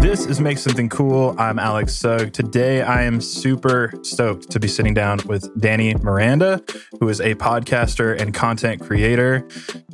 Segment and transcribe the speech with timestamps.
[0.00, 1.34] This is Make Something Cool.
[1.38, 2.32] I'm Alex Sugg.
[2.32, 6.62] Today, I am super stoked to be sitting down with Danny Miranda,
[6.98, 9.46] who is a podcaster and content creator.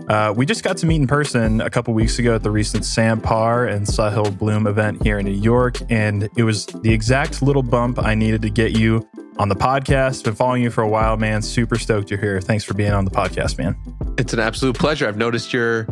[0.08, 2.84] Uh, we just got to meet in person a couple weeks ago at the recent
[2.84, 7.42] Sam Parr and Sahil Bloom event here in New York, and it was the exact
[7.42, 9.06] little bump I needed to get you
[9.38, 10.24] on the podcast.
[10.24, 11.42] Been following you for a while, man.
[11.42, 12.40] Super stoked you're here.
[12.40, 13.76] Thanks for being on the podcast, man.
[14.18, 15.06] It's an absolute pleasure.
[15.06, 15.86] I've noticed your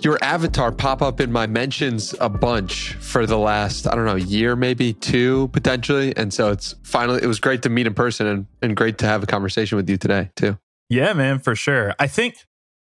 [0.00, 4.16] your avatar pop up in my mentions a bunch for the last, I don't know,
[4.16, 6.16] year, maybe two potentially.
[6.16, 9.06] And so it's finally it was great to meet in person and, and great to
[9.06, 10.58] have a conversation with you today too.
[10.88, 11.94] Yeah, man, for sure.
[11.98, 12.36] I think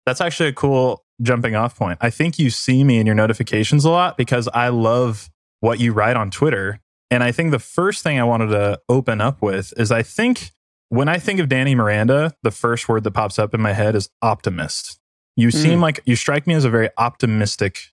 [0.06, 1.98] that's actually a cool jumping off point.
[2.02, 5.30] I think you see me in your notifications a lot because I love
[5.62, 6.80] what you write on Twitter
[7.10, 10.52] and I think the first thing I wanted to open up with is I think
[10.90, 13.96] when I think of Danny Miranda, the first word that pops up in my head
[13.96, 15.00] is optimist.
[15.36, 15.54] You mm.
[15.54, 17.92] seem like you strike me as a very optimistic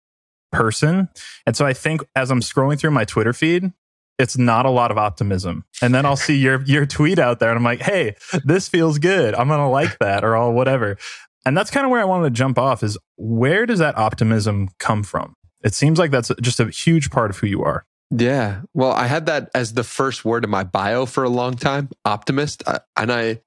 [0.53, 1.09] person.
[1.47, 3.73] And so I think as I'm scrolling through my Twitter feed,
[4.19, 5.65] it's not a lot of optimism.
[5.83, 8.99] And then I'll see your your tweet out there and I'm like, "Hey, this feels
[8.99, 9.35] good.
[9.35, 10.97] I'm going to like that or all whatever."
[11.45, 14.71] And that's kind of where I wanted to jump off is where does that optimism
[14.79, 15.35] come from?
[15.63, 17.85] It seems like that's just a huge part of who you are.
[18.11, 18.63] Yeah.
[18.75, 21.89] Well, I had that as the first word in my bio for a long time,
[22.05, 22.63] optimist.
[22.67, 23.41] Uh, and I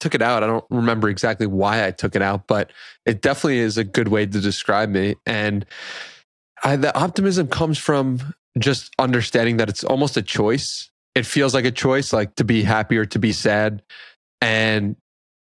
[0.00, 0.42] took it out.
[0.42, 2.72] I don't remember exactly why I took it out, but
[3.06, 5.16] it definitely is a good way to describe me.
[5.26, 5.66] And
[6.64, 10.90] I, the optimism comes from just understanding that it's almost a choice.
[11.14, 13.82] It feels like a choice, like to be happy or to be sad.
[14.40, 14.96] And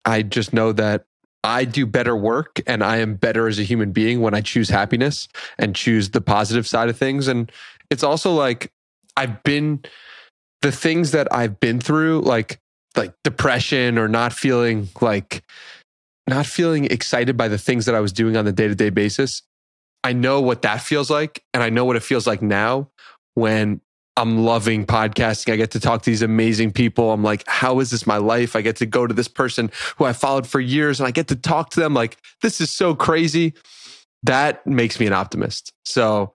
[0.04, 1.04] I just know that
[1.44, 4.68] I do better work and I am better as a human being when I choose
[4.68, 7.28] happiness and choose the positive side of things.
[7.28, 7.50] And
[7.90, 8.70] it's also like
[9.16, 9.80] I've been
[10.62, 12.58] the things that I've been through, like
[12.96, 15.42] like depression or not feeling like
[16.26, 19.42] not feeling excited by the things that I was doing on the day-to-day basis.
[20.04, 22.90] I know what that feels like and I know what it feels like now
[23.34, 23.80] when
[24.16, 25.52] I'm loving podcasting.
[25.52, 27.12] I get to talk to these amazing people.
[27.12, 28.56] I'm like, how is this my life?
[28.56, 31.28] I get to go to this person who I followed for years and I get
[31.28, 33.54] to talk to them like this is so crazy.
[34.24, 35.72] That makes me an optimist.
[35.84, 36.34] So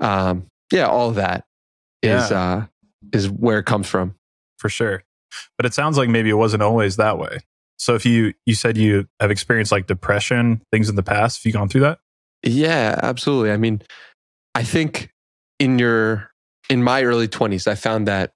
[0.00, 1.44] um yeah, all of that
[2.02, 2.40] is yeah.
[2.40, 2.66] uh
[3.12, 4.14] is where it comes from.
[4.58, 5.02] For sure.
[5.56, 7.38] But it sounds like maybe it wasn't always that way.
[7.78, 11.46] So if you you said you have experienced like depression, things in the past, have
[11.46, 12.00] you gone through that?
[12.42, 13.52] Yeah, absolutely.
[13.52, 13.82] I mean,
[14.54, 15.10] I think
[15.58, 16.30] in your
[16.68, 18.32] in my early 20s, I found that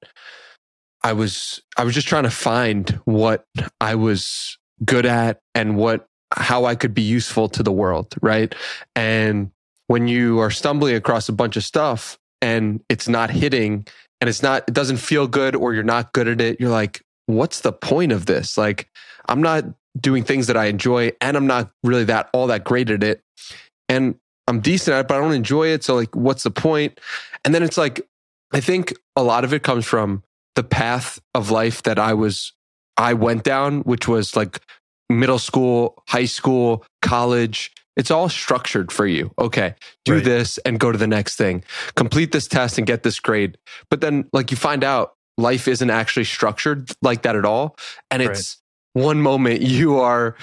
[1.03, 3.45] I was I was just trying to find what
[3.81, 8.55] I was good at and what how I could be useful to the world, right?
[8.97, 9.51] And
[9.89, 13.87] when you are stumbling across a bunch of stuff, and it's not hitting
[14.21, 17.03] and it's not it doesn't feel good or you're not good at it you're like
[17.27, 18.59] what's the point of this?
[18.59, 18.89] Like
[19.29, 19.65] i'm not
[20.01, 23.23] doing things that i enjoy and i'm not really that all that great at it.
[23.89, 24.17] And
[24.49, 25.85] i'm decent at it but i don't enjoy it.
[25.85, 27.01] So like what's the point?
[27.45, 28.01] And then it's like
[28.53, 30.23] i think a lot of it comes from
[30.55, 32.53] the path of life that i was
[32.97, 34.61] i went down which was like
[35.09, 39.33] middle school high school college it's all structured for you.
[39.39, 40.25] Okay, do right.
[40.25, 41.65] this and go to the next thing.
[41.95, 43.59] Complete this test and get this grade.
[43.91, 47.77] But then, like, you find out life isn't actually structured like that at all.
[48.11, 48.61] And it's
[48.95, 49.03] right.
[49.03, 50.37] one moment you are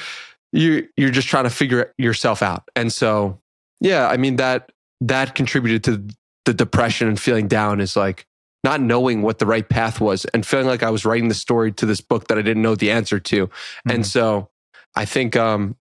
[0.51, 2.63] you you're just trying to figure yourself out.
[2.75, 3.39] And so,
[3.79, 4.71] yeah, I mean that
[5.01, 8.25] that contributed to the depression and feeling down is like
[8.63, 11.71] not knowing what the right path was and feeling like I was writing the story
[11.73, 13.47] to this book that I didn't know the answer to.
[13.47, 13.91] Mm-hmm.
[13.91, 14.49] And so
[14.95, 15.77] I think um,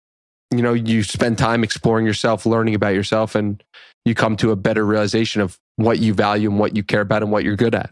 [0.51, 3.63] you know, you spend time exploring yourself, learning about yourself, and
[4.05, 7.23] you come to a better realization of what you value and what you care about
[7.23, 7.91] and what you're good at.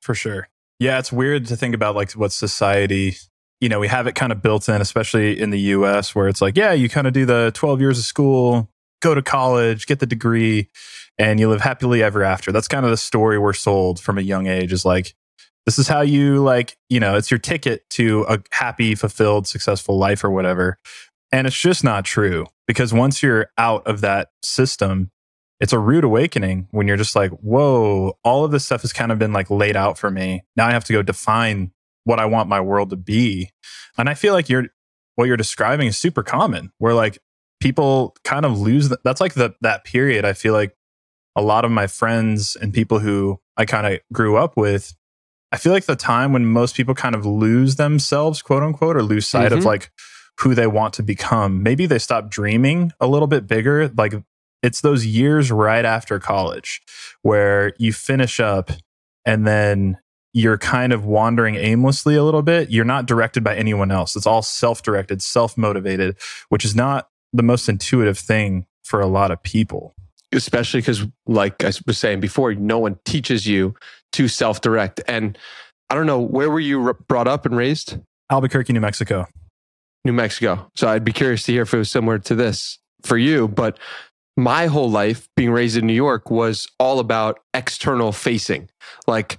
[0.00, 0.48] For sure.
[0.78, 3.16] Yeah, it's weird to think about like what society,
[3.60, 6.40] you know, we have it kind of built in, especially in the US, where it's
[6.40, 8.70] like, yeah, you kind of do the 12 years of school,
[9.02, 10.68] go to college, get the degree,
[11.18, 12.52] and you live happily ever after.
[12.52, 15.14] That's kind of the story we're sold from a young age is like,
[15.66, 19.98] this is how you like, you know, it's your ticket to a happy, fulfilled, successful
[19.98, 20.78] life or whatever.
[21.30, 25.10] And it's just not true because once you're out of that system,
[25.60, 29.12] it's a rude awakening when you're just like, whoa, all of this stuff has kind
[29.12, 30.44] of been like laid out for me.
[30.56, 31.72] Now I have to go define
[32.04, 33.50] what I want my world to be.
[33.98, 34.66] And I feel like you're,
[35.16, 37.18] what you're describing is super common where like
[37.60, 40.24] people kind of lose the, that's like the, that period.
[40.24, 40.74] I feel like
[41.36, 44.94] a lot of my friends and people who I kind of grew up with,
[45.50, 49.02] I feel like the time when most people kind of lose themselves, quote unquote, or
[49.02, 49.58] lose sight mm-hmm.
[49.58, 49.90] of like,
[50.40, 51.62] who they want to become.
[51.62, 53.88] Maybe they stop dreaming a little bit bigger.
[53.88, 54.14] Like
[54.62, 56.80] it's those years right after college
[57.22, 58.70] where you finish up
[59.24, 59.98] and then
[60.32, 62.70] you're kind of wandering aimlessly a little bit.
[62.70, 64.14] You're not directed by anyone else.
[64.14, 66.16] It's all self directed, self motivated,
[66.48, 69.94] which is not the most intuitive thing for a lot of people.
[70.32, 73.74] especially because, like I was saying before, no one teaches you
[74.12, 75.00] to self direct.
[75.08, 75.36] And
[75.90, 77.98] I don't know, where were you brought up and raised?
[78.30, 79.26] Albuquerque, New Mexico.
[80.04, 80.70] New Mexico.
[80.74, 83.48] So I'd be curious to hear if it was similar to this for you.
[83.48, 83.78] But
[84.36, 88.70] my whole life being raised in New York was all about external facing.
[89.06, 89.38] Like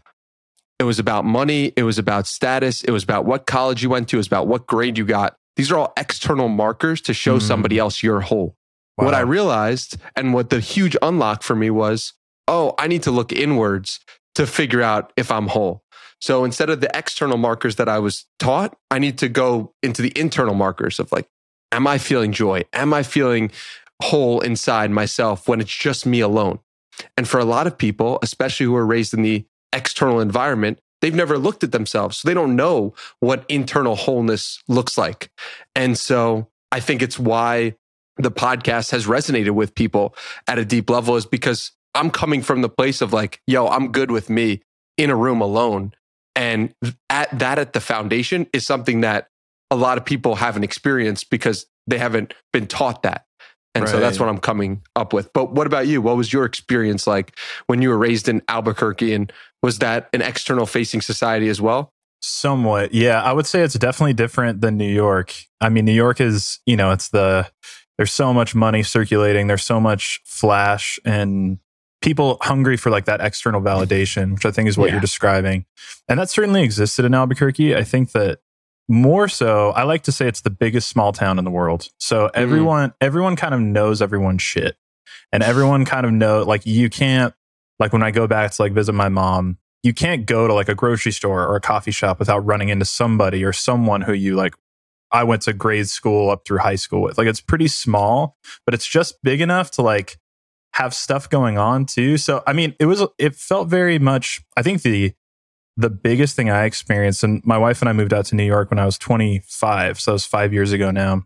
[0.80, 4.10] it was about money, it was about status, it was about what college you went
[4.10, 5.36] to, it was about what grade you got.
[5.56, 7.42] These are all external markers to show mm.
[7.42, 8.56] somebody else you're whole.
[8.98, 9.06] Wow.
[9.06, 12.14] What I realized and what the huge unlock for me was,
[12.48, 14.00] oh, I need to look inwards
[14.36, 15.84] to figure out if I'm whole.
[16.22, 20.02] So instead of the external markers that I was taught, I need to go into
[20.02, 21.28] the internal markers of like,
[21.72, 22.64] am I feeling joy?
[22.74, 23.52] Am I feeling
[24.02, 26.60] whole inside myself when it's just me alone?
[27.18, 31.16] And for a lot of people, especially who are raised in the external environment, they've
[31.16, 32.18] never looked at themselves.
[32.18, 35.32] So they don't know what internal wholeness looks like.
[35.76, 37.76] And so I think it's why
[38.18, 40.14] the podcast has resonated with people
[40.48, 43.92] at a deep level is because I'm coming from the place of like, yo, I'm
[43.92, 44.62] good with me
[44.98, 45.94] in a room alone.
[46.36, 46.74] And
[47.10, 49.28] at that at the foundation is something that
[49.72, 53.26] a lot of people haven't experienced because they haven't been taught that.
[53.76, 53.92] And right.
[53.92, 55.32] so that's what I'm coming up with.
[55.34, 56.02] But what about you?
[56.02, 57.38] What was your experience like
[57.68, 59.14] when you were raised in Albuquerque?
[59.14, 59.32] And
[59.62, 61.94] was that an external facing society as well?
[62.22, 62.94] Somewhat.
[62.94, 63.22] Yeah.
[63.22, 65.36] I would say it's definitely different than New York.
[65.62, 67.50] I mean, New York is, you know, it's the,
[67.98, 71.60] there's so much money circulating, there's so much flash and
[72.02, 74.94] people hungry for like that external validation, which I think is what yeah.
[74.94, 75.66] you're describing.
[76.08, 77.76] And that certainly existed in Albuquerque.
[77.76, 78.40] I think that
[78.88, 81.90] more so, I like to say it's the biggest small town in the world.
[82.00, 82.42] So mm-hmm.
[82.42, 82.94] everyone, mm.
[83.02, 84.76] everyone kind of knows everyone's shit.
[85.32, 87.34] And everyone kind of know, like you can't,
[87.80, 90.70] like when I go back to like visit my mom, you can't go to like
[90.70, 94.36] a grocery store or a coffee shop without running into somebody or someone who you
[94.36, 94.56] like
[95.12, 97.18] I went to grade school up through high school with.
[97.18, 100.20] Like it's pretty small, but it's just big enough to like
[100.74, 102.18] have stuff going on too.
[102.18, 105.14] So I mean, it was it felt very much I think the
[105.78, 108.70] the biggest thing I experienced and my wife and I moved out to New York
[108.70, 111.24] when I was 25, so it was 5 years ago now.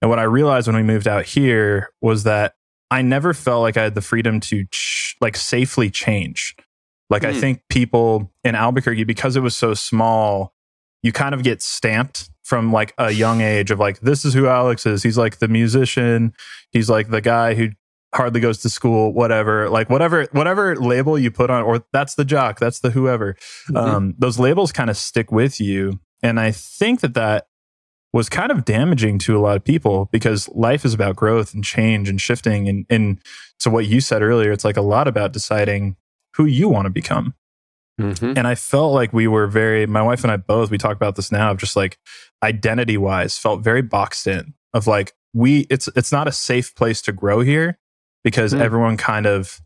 [0.00, 2.54] And what I realized when we moved out here was that
[2.90, 6.56] I never felt like I had the freedom to ch- like safely change.
[7.08, 7.28] Like mm.
[7.28, 7.40] I hmm.
[7.40, 10.54] think people in Albuquerque because it was so small,
[11.02, 14.46] you kind of get stamped from like a young age of like this is who
[14.46, 15.02] Alex is.
[15.02, 16.34] He's like the musician.
[16.70, 17.68] He's like the guy who
[18.14, 22.24] hardly goes to school, whatever, like whatever, whatever label you put on, or that's the
[22.24, 23.34] jock, that's the whoever.
[23.68, 23.76] Mm-hmm.
[23.76, 26.00] Um, those labels kind of stick with you.
[26.22, 27.46] And I think that that
[28.12, 31.64] was kind of damaging to a lot of people because life is about growth and
[31.64, 32.68] change and shifting.
[32.68, 33.18] And, and
[33.58, 35.96] so what you said earlier, it's like a lot about deciding
[36.36, 37.34] who you want to become.
[37.98, 38.34] Mm-hmm.
[38.36, 41.16] And I felt like we were very, my wife and I both, we talk about
[41.16, 41.98] this now of just like
[42.42, 47.00] identity wise, felt very boxed in of like, we, it's, it's not a safe place
[47.02, 47.78] to grow here
[48.24, 48.60] because mm.
[48.60, 49.60] everyone kind of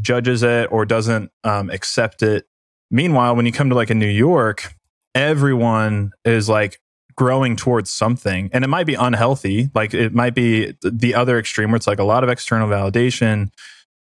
[0.00, 2.46] judges it or doesn't um, accept it.
[2.90, 4.74] Meanwhile, when you come to like a New York,
[5.14, 6.80] everyone is like
[7.16, 9.70] growing towards something and it might be unhealthy.
[9.74, 13.50] Like it might be the other extreme where it's like a lot of external validation.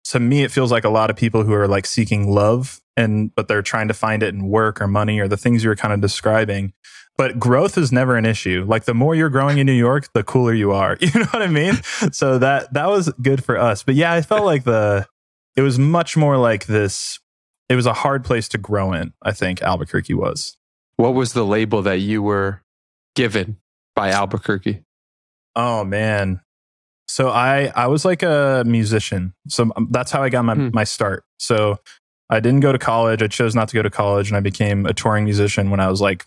[0.05, 3.33] To me, it feels like a lot of people who are like seeking love and,
[3.35, 5.75] but they're trying to find it in work or money or the things you were
[5.75, 6.73] kind of describing
[7.17, 8.65] but growth is never an issue.
[8.67, 10.97] Like the more you're growing in New York, the cooler you are.
[11.05, 11.75] You know what I mean?
[12.11, 13.83] So that that was good for us.
[13.83, 15.07] But yeah, I felt like the
[15.55, 17.19] it was much more like this
[17.69, 20.57] it was a hard place to grow in, I think Albuquerque was.
[20.97, 22.61] What was the label that you were
[23.15, 23.57] given
[23.95, 24.83] by Albuquerque?
[25.55, 26.41] Oh man.
[27.07, 29.33] So I I was like a musician.
[29.47, 30.69] So um, that's how I got my hmm.
[30.73, 31.23] my start.
[31.37, 31.79] So
[32.29, 33.21] I didn't go to college.
[33.21, 35.89] I chose not to go to college and I became a touring musician when I
[35.89, 36.25] was like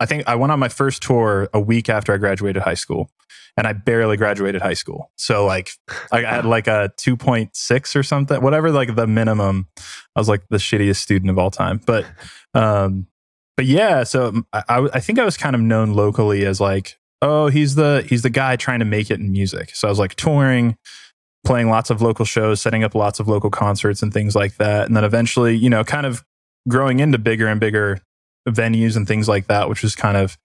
[0.00, 3.10] I think I went on my first tour a week after I graduated high school
[3.56, 5.10] and I barely graduated high school.
[5.16, 5.70] So like
[6.12, 9.68] I had like a 2.6 or something, whatever like the minimum.
[10.16, 11.80] I was like the shittiest student of all time.
[11.84, 12.06] But
[12.54, 13.06] um
[13.56, 17.46] but yeah, so I I think I was kind of known locally as like, oh,
[17.48, 19.70] he's the he's the guy trying to make it in music.
[19.74, 20.76] So I was like touring,
[21.44, 24.86] playing lots of local shows, setting up lots of local concerts and things like that.
[24.86, 26.24] And then eventually, you know, kind of
[26.68, 28.00] growing into bigger and bigger
[28.48, 30.38] venues and things like that, which was kind of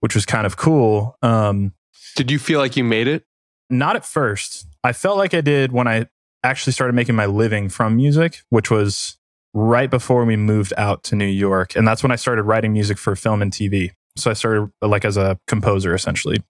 [0.00, 1.16] which was kind of cool.
[1.22, 1.72] Um,
[2.16, 3.24] did you feel like you made it?
[3.70, 4.66] Not at first.
[4.84, 6.06] I felt like I did when I
[6.44, 9.16] actually started making my living from music, which was
[9.52, 11.74] right before we moved out to New York.
[11.74, 13.92] And that's when I started writing music for film and TV.
[14.16, 16.42] So I started like as a composer essentially.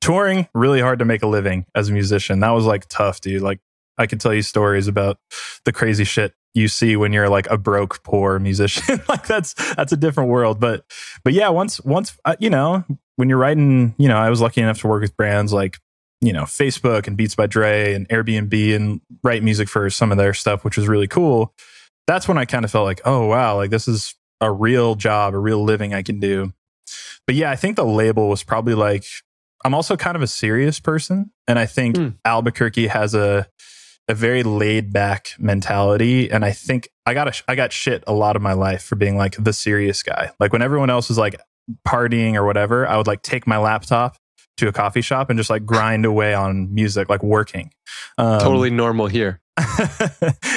[0.00, 2.40] Touring, really hard to make a living as a musician.
[2.40, 3.42] That was like tough, dude.
[3.42, 3.60] Like
[3.98, 5.18] I could tell you stories about
[5.64, 9.92] the crazy shit you see when you're like a broke poor musician like that's that's
[9.92, 10.84] a different world but
[11.22, 12.84] but yeah once once uh, you know
[13.16, 15.78] when you're writing you know i was lucky enough to work with brands like
[16.20, 20.18] you know, Facebook and Beats by Dre and Airbnb and write music for some of
[20.18, 21.54] their stuff, which was really cool.
[22.06, 25.34] That's when I kind of felt like, oh, wow, like this is a real job,
[25.34, 26.52] a real living I can do.
[27.26, 29.04] But yeah, I think the label was probably like,
[29.64, 31.30] I'm also kind of a serious person.
[31.46, 32.14] And I think mm.
[32.24, 33.46] Albuquerque has a,
[34.10, 36.30] a very laid back mentality.
[36.30, 38.96] And I think I got a, I got shit a lot of my life for
[38.96, 40.32] being like the serious guy.
[40.40, 41.36] Like when everyone else was like
[41.86, 44.16] partying or whatever, I would like take my laptop
[44.56, 47.72] to a coffee shop and just like grind away on music, like working.
[48.18, 49.40] Um, totally normal here.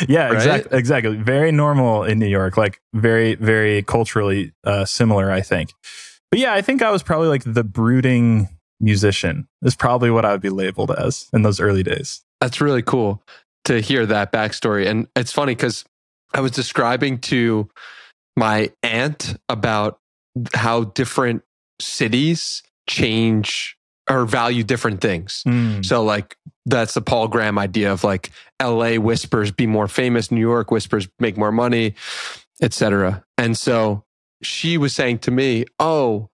[0.08, 0.34] yeah, right?
[0.34, 0.78] exactly.
[0.78, 1.16] Exactly.
[1.18, 5.74] Very normal in New York, like very, very culturally uh, similar, I think.
[6.32, 10.32] But yeah, I think I was probably like the brooding musician, is probably what I
[10.32, 12.22] would be labeled as in those early days.
[12.42, 13.24] That's really cool
[13.66, 14.88] to hear that backstory.
[14.88, 15.86] And it's funny because
[16.34, 17.70] I was describing to
[18.36, 20.00] my aunt about
[20.54, 21.44] how different
[21.80, 23.78] cities change
[24.10, 25.44] or value different things.
[25.48, 25.86] Mm.
[25.86, 30.42] So like that's the Paul Graham idea of like LA whispers be more famous, New
[30.42, 31.96] York whispers make more money,
[32.62, 33.24] etc.
[33.38, 34.04] And so
[34.42, 36.30] she was saying to me, "Oh,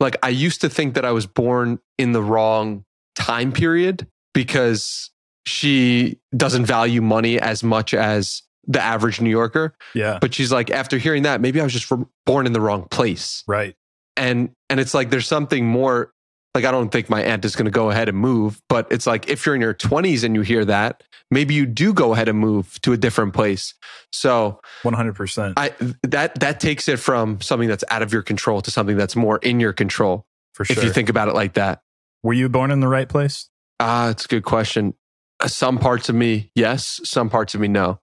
[0.00, 5.10] like I used to think that I was born in the wrong time period because
[5.46, 9.74] she doesn't value money as much as the average New Yorker.
[9.94, 10.18] Yeah.
[10.20, 11.90] But she's like, after hearing that, maybe I was just
[12.24, 13.44] born in the wrong place.
[13.46, 13.74] Right.
[14.16, 16.12] And and it's like there's something more
[16.54, 19.06] like I don't think my aunt is going to go ahead and move, but it's
[19.06, 22.28] like if you're in your 20s and you hear that, maybe you do go ahead
[22.28, 23.74] and move to a different place.
[24.12, 25.54] So 100%.
[25.56, 25.72] I
[26.04, 29.38] that that takes it from something that's out of your control to something that's more
[29.38, 30.26] in your control.
[30.52, 30.78] For sure.
[30.78, 31.82] If you think about it like that.
[32.22, 33.50] Were you born in the right place?
[33.80, 34.94] Ah, uh, it's a good question.
[35.40, 38.00] Uh, some parts of me, yes, some parts of me no.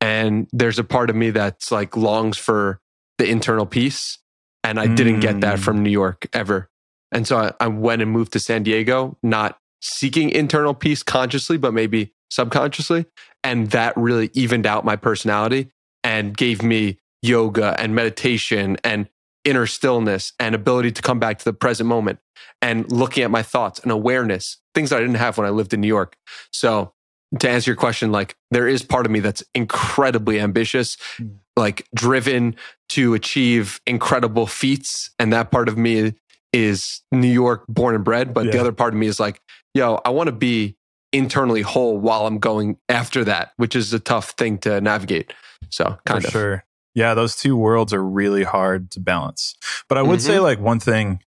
[0.00, 2.80] And there's a part of me that's like longs for
[3.18, 4.18] the internal peace
[4.62, 4.96] and I mm.
[4.96, 6.68] didn't get that from New York ever.
[7.10, 11.56] And so I, I went and moved to San Diego, not seeking internal peace consciously,
[11.56, 13.06] but maybe subconsciously.
[13.42, 15.70] And that really evened out my personality
[16.04, 19.08] and gave me yoga and meditation and
[19.44, 22.18] inner stillness and ability to come back to the present moment
[22.60, 25.72] and looking at my thoughts and awareness, things that I didn't have when I lived
[25.72, 26.16] in New York.
[26.52, 26.92] So
[27.38, 31.28] to answer your question, like there is part of me that's incredibly ambitious, hmm.
[31.56, 32.56] like driven
[32.90, 35.10] to achieve incredible feats.
[35.18, 36.14] And that part of me
[36.52, 38.52] is New York born and bred, but yeah.
[38.52, 39.40] the other part of me is like,
[39.74, 40.76] yo, I want to be
[41.12, 45.32] internally whole while I'm going after that, which is a tough thing to navigate.
[45.70, 46.64] So kind For of sure.
[46.98, 49.54] Yeah, those two worlds are really hard to balance.
[49.88, 50.26] But I would mm-hmm.
[50.26, 51.20] say like one thing,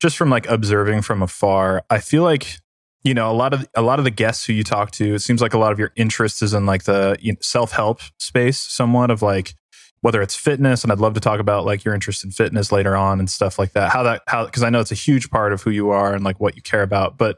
[0.00, 2.56] just from like observing from afar, I feel like
[3.04, 5.18] you know a lot of a lot of the guests who you talk to, it
[5.18, 8.00] seems like a lot of your interest is in like the you know, self help
[8.18, 9.52] space, somewhat of like
[10.00, 12.96] whether it's fitness and I'd love to talk about like your interest in fitness later
[12.96, 13.92] on and stuff like that.
[13.92, 16.24] How that how because I know it's a huge part of who you are and
[16.24, 17.18] like what you care about.
[17.18, 17.36] But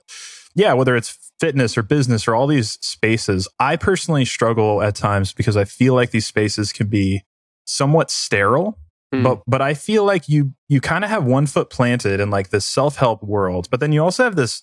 [0.55, 5.33] yeah, whether it's fitness or business or all these spaces, I personally struggle at times
[5.33, 7.25] because I feel like these spaces can be
[7.65, 8.79] somewhat sterile.
[9.15, 9.23] Mm.
[9.23, 12.51] But but I feel like you you kind of have one foot planted in like
[12.51, 14.63] this self-help world, but then you also have this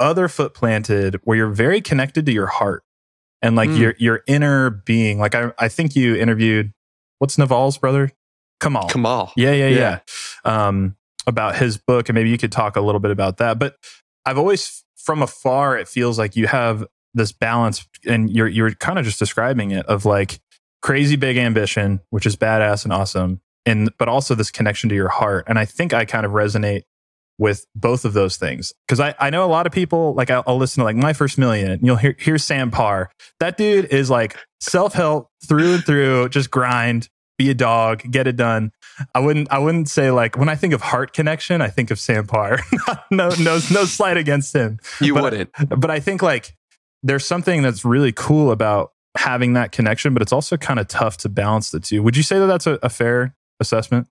[0.00, 2.82] other foot planted where you're very connected to your heart
[3.42, 3.78] and like mm.
[3.78, 5.18] your your inner being.
[5.18, 6.72] Like I I think you interviewed
[7.18, 8.10] what's Naval's brother?
[8.60, 8.88] Kamal.
[8.88, 9.32] Kamal.
[9.36, 9.98] Yeah, yeah, yeah.
[10.44, 10.66] yeah.
[10.66, 10.96] Um,
[11.26, 13.58] about his book, and maybe you could talk a little bit about that.
[13.58, 13.76] But
[14.24, 16.84] I've always, from afar, it feels like you have
[17.14, 20.40] this balance, and you're you're kind of just describing it of like
[20.82, 25.08] crazy big ambition, which is badass and awesome, and but also this connection to your
[25.08, 25.44] heart.
[25.48, 26.82] And I think I kind of resonate
[27.38, 28.72] with both of those things.
[28.86, 31.12] Because I, I know a lot of people like I'll, I'll, listen to like my
[31.12, 33.10] first million and you'll hear hear Sam Parr.
[33.40, 37.08] That dude is like self help through and through just grind
[37.38, 38.72] be a dog get it done.
[39.14, 41.98] I wouldn't I wouldn't say like when I think of heart connection I think of
[41.98, 42.60] Sam Parr.
[43.10, 44.78] No no no slight against him.
[45.00, 45.50] You but, wouldn't.
[45.68, 46.56] but I think like
[47.02, 51.16] there's something that's really cool about having that connection but it's also kind of tough
[51.16, 54.08] to balance the two would you say that that's a, a fair assessment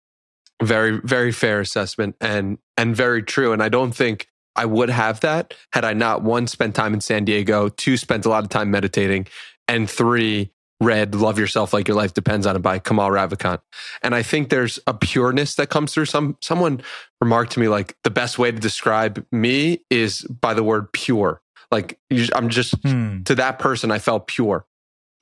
[0.62, 3.52] very, very fair assessment and and very true.
[3.52, 7.02] And I don't think I would have that had I not one spent time in
[7.02, 9.28] San Diego, two spent a lot of time meditating,
[9.68, 13.60] and three read Love Yourself Like Your Life Depends on It by Kamal Ravikant.
[14.02, 16.06] And I think there's a pureness that comes through.
[16.06, 16.82] Some someone
[17.20, 21.42] remarked to me like the best way to describe me is by the word pure.
[21.72, 22.00] Like
[22.36, 23.24] I'm just hmm.
[23.24, 24.66] to that person, I felt pure.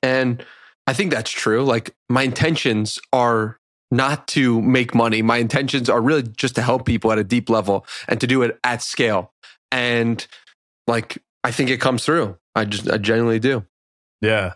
[0.02, 0.44] And
[0.86, 1.64] I think that's true.
[1.64, 3.58] Like my intentions are
[3.90, 5.22] not to make money.
[5.22, 8.42] My intentions are really just to help people at a deep level and to do
[8.42, 9.32] it at scale.
[9.72, 10.26] And
[10.86, 12.36] like, I think it comes through.
[12.54, 13.64] I just, I genuinely do.
[14.20, 14.54] Yeah.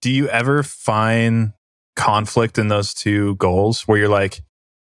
[0.00, 1.52] Do you ever find
[1.96, 4.42] conflict in those two goals where you're like,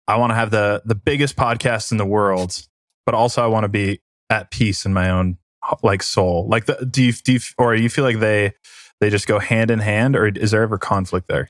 [0.07, 2.67] I want to have the the biggest podcast in the world,
[3.05, 5.37] but also I want to be at peace in my own
[5.81, 6.47] like soul?
[6.47, 8.53] Like, the, do you do you, or you feel like they
[9.01, 11.49] they just go hand in hand, or is there ever conflict there?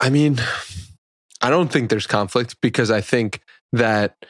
[0.00, 0.40] I mean,
[1.40, 3.40] I don't think there's conflict because I think
[3.72, 4.24] that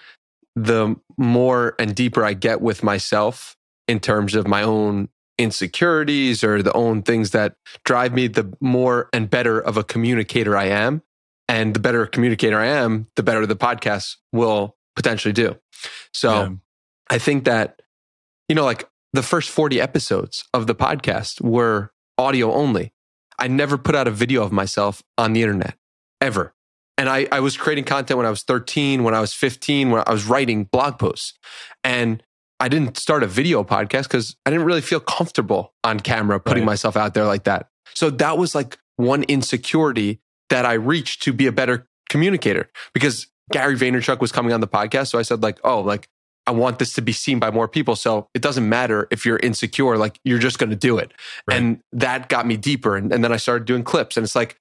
[0.54, 3.56] the more and deeper I get with myself
[3.88, 9.08] in terms of my own insecurities or the own things that drive me, the more
[9.12, 11.02] and better of a communicator I am.
[11.48, 15.58] And the better communicator I am, the better the podcast will potentially do.
[16.12, 16.48] So yeah.
[17.10, 17.82] I think that,
[18.48, 22.92] you know, like the first 40 episodes of the podcast were audio only.
[23.38, 25.76] I never put out a video of myself on the internet
[26.20, 26.54] ever.
[26.98, 30.02] And I, I was creating content when I was 13, when I was 15, when
[30.06, 31.34] I was writing blog posts.
[31.82, 32.22] And
[32.60, 36.62] I didn't start a video podcast because I didn't really feel comfortable on camera putting
[36.62, 36.72] right.
[36.72, 37.68] myself out there like that.
[37.94, 43.26] So that was like one insecurity that I reached to be a better communicator because
[43.50, 45.08] Gary Vaynerchuk was coming on the podcast.
[45.08, 46.08] So I said, like, oh, like
[46.46, 47.96] I want this to be seen by more people.
[47.96, 51.12] So it doesn't matter if you're insecure, like you're just going to do it.
[51.46, 51.58] Right.
[51.58, 52.96] And that got me deeper.
[52.96, 54.16] And, and, then I started doing clips.
[54.16, 54.58] And it's like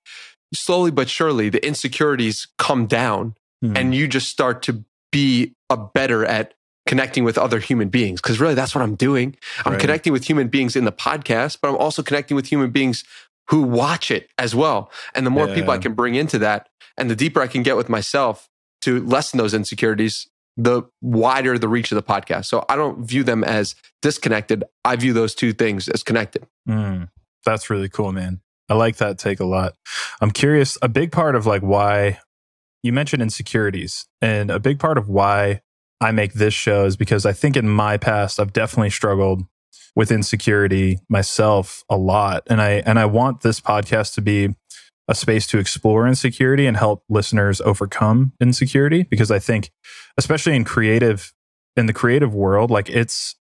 [0.54, 3.76] slowly but surely, the insecurities come down mm-hmm.
[3.76, 6.54] and you just start to be a better at
[6.88, 8.22] connecting with other human beings.
[8.22, 9.36] Cause really that's what I'm doing.
[9.66, 9.82] I'm right.
[9.82, 13.04] connecting with human beings in the podcast, but I'm also connecting with human beings
[13.50, 14.92] who watch it as well.
[15.16, 15.56] And the more yeah.
[15.56, 18.50] people I can bring into that and the deeper I can get with myself
[18.82, 20.28] to lessen those insecurities,
[20.64, 22.46] the wider the reach of the podcast.
[22.46, 24.64] So I don't view them as disconnected.
[24.86, 26.46] I view those two things as connected.
[26.70, 27.10] Mm,
[27.46, 28.42] that's really cool, man.
[28.70, 29.74] I like that take a lot.
[30.22, 32.20] I'm curious, a big part of like why
[32.84, 35.62] you mentioned insecurities and a big part of why
[36.00, 39.44] I make this show is because I think in my past I've definitely struggled
[39.96, 44.56] with insecurity myself a lot and I and I want this podcast to be
[45.12, 49.72] a space to explore insecurity and help listeners overcome insecurity because I think
[50.18, 51.34] especially in creative
[51.76, 53.36] in the creative world like it's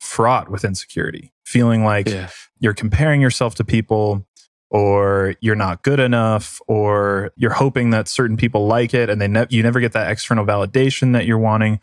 [0.00, 2.30] fraught with insecurity feeling like yeah.
[2.58, 4.26] you're comparing yourself to people
[4.70, 9.28] or you're not good enough or you're hoping that certain people like it and they
[9.28, 11.80] ne- you never get that external validation that you're wanting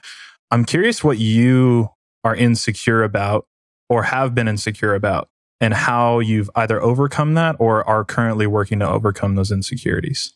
[0.50, 1.90] i'm curious what you
[2.24, 3.46] are insecure about
[3.90, 8.80] or have been insecure about and how you've either overcome that or are currently working
[8.80, 10.34] to overcome those insecurities?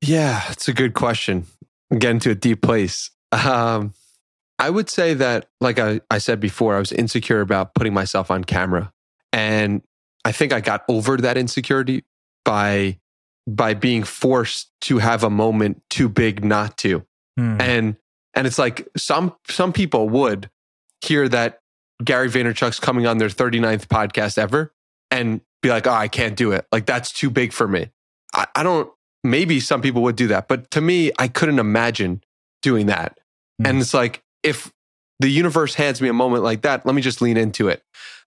[0.00, 1.46] Yeah, it's a good question.
[1.90, 3.10] I'm getting to a deep place.
[3.32, 3.94] Um,
[4.58, 8.30] I would say that, like I, I said before, I was insecure about putting myself
[8.30, 8.92] on camera.
[9.32, 9.82] And
[10.24, 12.04] I think I got over that insecurity
[12.44, 12.98] by
[13.46, 17.04] by being forced to have a moment too big not to.
[17.36, 17.60] Hmm.
[17.60, 17.96] And
[18.34, 20.50] and it's like some some people would
[21.00, 21.60] hear that
[22.02, 24.72] Gary Vaynerchuk's coming on their 39th podcast ever
[25.10, 26.66] and be like, oh, I can't do it.
[26.72, 27.90] Like, that's too big for me.
[28.34, 28.90] I, I don't,
[29.22, 30.48] maybe some people would do that.
[30.48, 32.22] But to me, I couldn't imagine
[32.62, 33.18] doing that.
[33.60, 33.68] Mm.
[33.68, 34.72] And it's like, if
[35.18, 37.82] the universe hands me a moment like that, let me just lean into it.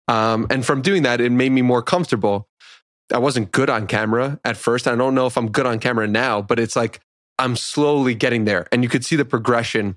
[0.08, 2.48] Um, and from doing that, it made me more comfortable.
[3.12, 4.88] I wasn't good on camera at first.
[4.88, 7.00] I don't know if I'm good on camera now, but it's like
[7.38, 8.66] I'm slowly getting there.
[8.72, 9.96] And you could see the progression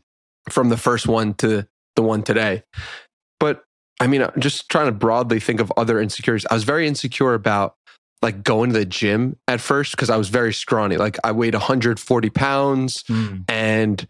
[0.50, 2.64] from the first one to the one today.
[3.40, 3.64] But
[4.00, 6.46] I mean, I'm just trying to broadly think of other insecurities.
[6.50, 7.76] I was very insecure about
[8.22, 10.98] like going to the gym at first because I was very scrawny.
[10.98, 13.44] Like I weighed 140 pounds mm.
[13.50, 14.08] and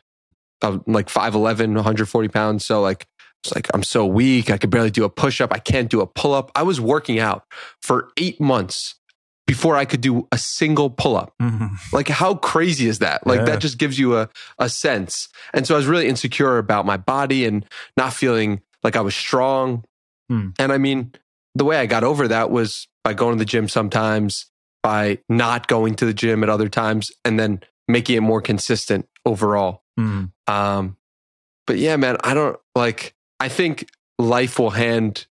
[0.62, 2.66] I'm like 5'11, 140 pounds.
[2.66, 3.08] So like,
[3.44, 4.50] it's like I'm so weak.
[4.50, 5.52] I could barely do a push up.
[5.52, 6.52] I can't do a pull up.
[6.56, 7.44] I was working out
[7.82, 8.96] for eight months
[9.46, 11.34] before I could do a single pull up.
[11.42, 11.76] Mm-hmm.
[11.92, 13.28] Like, how crazy is that?
[13.28, 13.46] Like, yeah.
[13.46, 15.28] that just gives you a, a sense.
[15.54, 17.66] And so I was really insecure about my body and
[17.98, 19.84] not feeling like I was strong.
[20.30, 20.50] Hmm.
[20.60, 21.14] And I mean,
[21.56, 24.48] the way I got over that was by going to the gym sometimes,
[24.82, 29.08] by not going to the gym at other times, and then making it more consistent
[29.26, 29.84] overall.
[29.98, 30.26] Hmm.
[30.48, 30.98] Um,
[31.68, 35.28] but yeah, man, I don't like, I think life will hand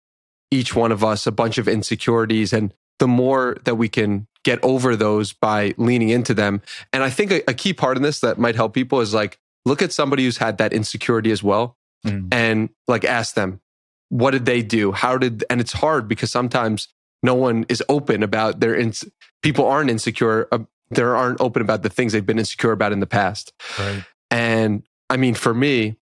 [0.50, 2.52] each one of us a bunch of insecurities.
[2.52, 6.62] And the more that we can get over those by leaning into them.
[6.92, 9.38] And I think a, a key part in this that might help people is like,
[9.64, 12.28] look at somebody who's had that insecurity as well mm.
[12.32, 13.60] and like ask them,
[14.08, 14.92] what did they do?
[14.92, 16.88] How did, and it's hard because sometimes
[17.22, 19.04] no one is open about their, ins-
[19.42, 20.48] people aren't insecure.
[20.52, 20.58] Uh,
[20.90, 23.52] they aren't open about the things they've been insecure about in the past.
[23.78, 24.04] Right.
[24.30, 25.96] And I mean, for me,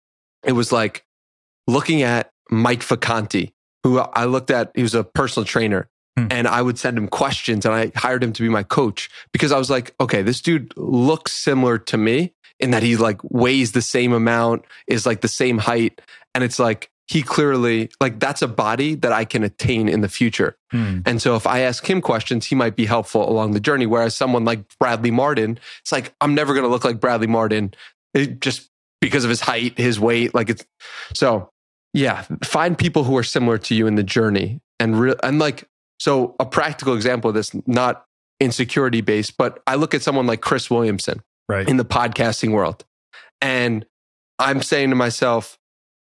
[0.43, 1.05] it was like
[1.67, 5.89] looking at Mike Vacanti, who I looked at, he was a personal trainer.
[6.17, 6.27] Hmm.
[6.31, 9.51] And I would send him questions and I hired him to be my coach because
[9.51, 13.71] I was like, okay, this dude looks similar to me in that he like weighs
[13.71, 16.01] the same amount, is like the same height.
[16.33, 20.09] And it's like, he clearly like that's a body that I can attain in the
[20.09, 20.57] future.
[20.71, 20.99] Hmm.
[21.05, 23.85] And so if I ask him questions, he might be helpful along the journey.
[23.85, 27.73] Whereas someone like Bradley Martin, it's like, I'm never going to look like Bradley Martin
[28.13, 30.35] it, just because of his height, his weight.
[30.35, 30.65] Like it's
[31.13, 31.49] so
[31.93, 35.67] yeah, find people who are similar to you in the journey and real, and like
[35.99, 38.05] so a practical example of this, not
[38.39, 41.67] insecurity based, but I look at someone like Chris Williamson Right.
[41.67, 42.83] in the podcasting world.
[43.41, 43.85] And
[44.39, 45.57] I'm saying to myself,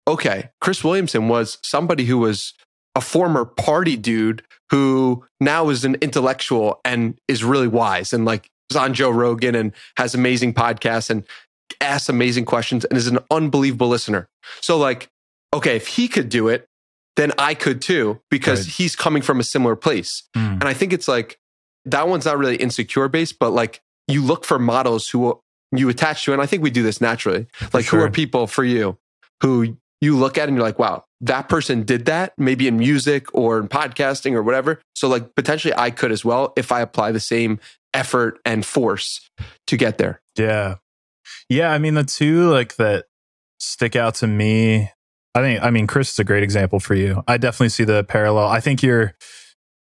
[0.08, 2.54] okay, Chris Williamson was somebody who was
[2.94, 8.48] a former party dude who now is an intellectual and is really wise and like
[8.70, 11.24] is on Joe Rogan and has amazing podcasts and
[11.80, 14.28] asks amazing questions and is an unbelievable listener.
[14.60, 15.08] So like,
[15.52, 16.66] okay, if he could do it,
[17.16, 18.74] then I could too because Right.
[18.76, 20.22] he's coming from a similar place.
[20.36, 20.52] Mm.
[20.60, 21.38] And I think it's like
[21.84, 25.40] that one's not really insecure based, but like you look for models who
[25.72, 26.32] you attach to.
[26.32, 27.46] And I think we do this naturally.
[27.72, 28.98] Like, who are people for you
[29.40, 33.34] who you look at and you're like, wow, that person did that maybe in music
[33.34, 34.80] or in podcasting or whatever.
[34.94, 37.58] So, like, potentially I could as well if I apply the same
[37.92, 39.28] effort and force
[39.66, 40.20] to get there.
[40.36, 40.76] Yeah.
[41.48, 41.72] Yeah.
[41.72, 43.06] I mean, the two like that
[43.58, 44.90] stick out to me.
[45.34, 47.22] I think, I mean, Chris is a great example for you.
[47.26, 48.46] I definitely see the parallel.
[48.46, 49.14] I think you're,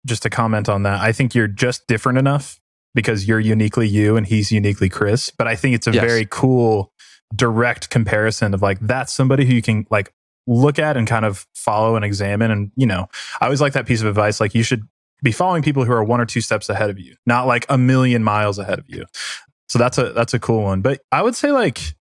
[0.07, 2.61] just to comment on that, I think you're just different enough
[2.96, 5.30] because you're uniquely you and he's uniquely Chris.
[5.30, 6.04] But I think it's a Yes.
[6.04, 6.92] very cool,
[7.35, 10.12] direct comparison of like, that's somebody who you can like
[10.48, 12.50] look at and kind of follow and examine.
[12.50, 13.09] And, you know,
[13.40, 14.40] I always like that piece of advice.
[14.40, 14.82] Like, you should
[15.22, 17.78] be following people who are one or two steps ahead of you, not like a
[17.78, 19.04] million miles ahead of you.
[19.68, 20.80] So that's a that's a cool one.
[20.82, 21.94] But I would say like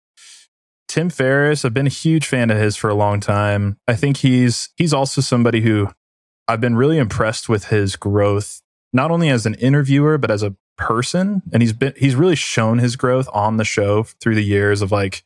[0.88, 3.78] Tim Ferriss, I've been a huge fan of his for a long time.
[3.88, 5.90] I think he's he's also somebody who
[6.48, 8.62] I've been really impressed with his growth,
[8.94, 11.42] not only as an interviewer, but as a person.
[11.54, 14.92] And he's been he's really shown his growth on the show through the years of
[14.92, 15.24] like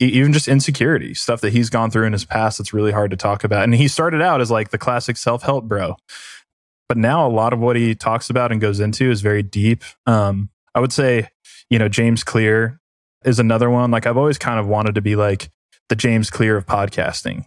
[0.00, 3.16] even just insecurity, stuff that he's gone through in his past that's really hard to
[3.16, 3.64] talk about.
[3.64, 5.96] And he started out as like the classic self-help bro.
[6.88, 9.84] But now a lot of what he talks about and goes into is very deep.
[10.06, 11.28] Um, I would say,
[11.70, 12.80] you know, James Clear
[13.24, 13.90] is another one.
[13.90, 15.50] Like I've always kind of wanted to be like
[15.88, 17.46] the James Clear of podcasting.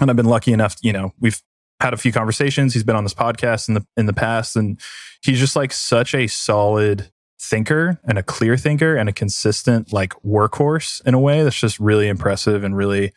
[0.00, 1.40] And I've been lucky enough, you know, we've
[1.80, 2.74] had a few conversations.
[2.74, 4.80] He's been on this podcast in the in the past and
[5.22, 7.10] he's just like such a solid
[7.40, 11.78] thinker and a clear thinker and a consistent like workhorse in a way that's just
[11.78, 13.12] really impressive and really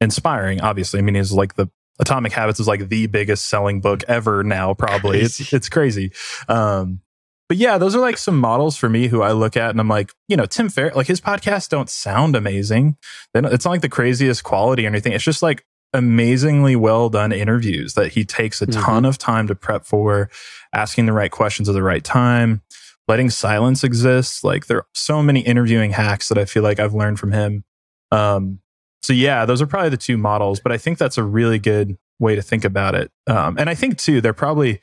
[0.00, 0.60] inspiring.
[0.60, 1.68] Obviously, I mean, he's like the
[2.00, 4.74] Atomic Habits is like the biggest selling book ever now.
[4.74, 5.44] Probably Crazy.
[5.44, 6.12] it's it's crazy.
[6.48, 7.00] Um,
[7.48, 9.88] but yeah, those are like some models for me who I look at and I'm
[9.88, 12.96] like, you know, Tim Fair, like his podcasts don't sound amazing.
[13.34, 15.12] They don't, it's not like the craziest quality or anything.
[15.12, 19.54] It's just like amazingly well done interviews that he takes a ton of time to
[19.54, 20.30] prep for,
[20.72, 22.62] asking the right questions at the right time,
[23.08, 24.42] letting silence exist.
[24.44, 27.64] Like there are so many interviewing hacks that I feel like I've learned from him.
[28.10, 28.60] Um,
[29.02, 31.98] so yeah, those are probably the two models, but I think that's a really good
[32.18, 33.10] way to think about it.
[33.26, 34.80] Um, and I think too, they're probably,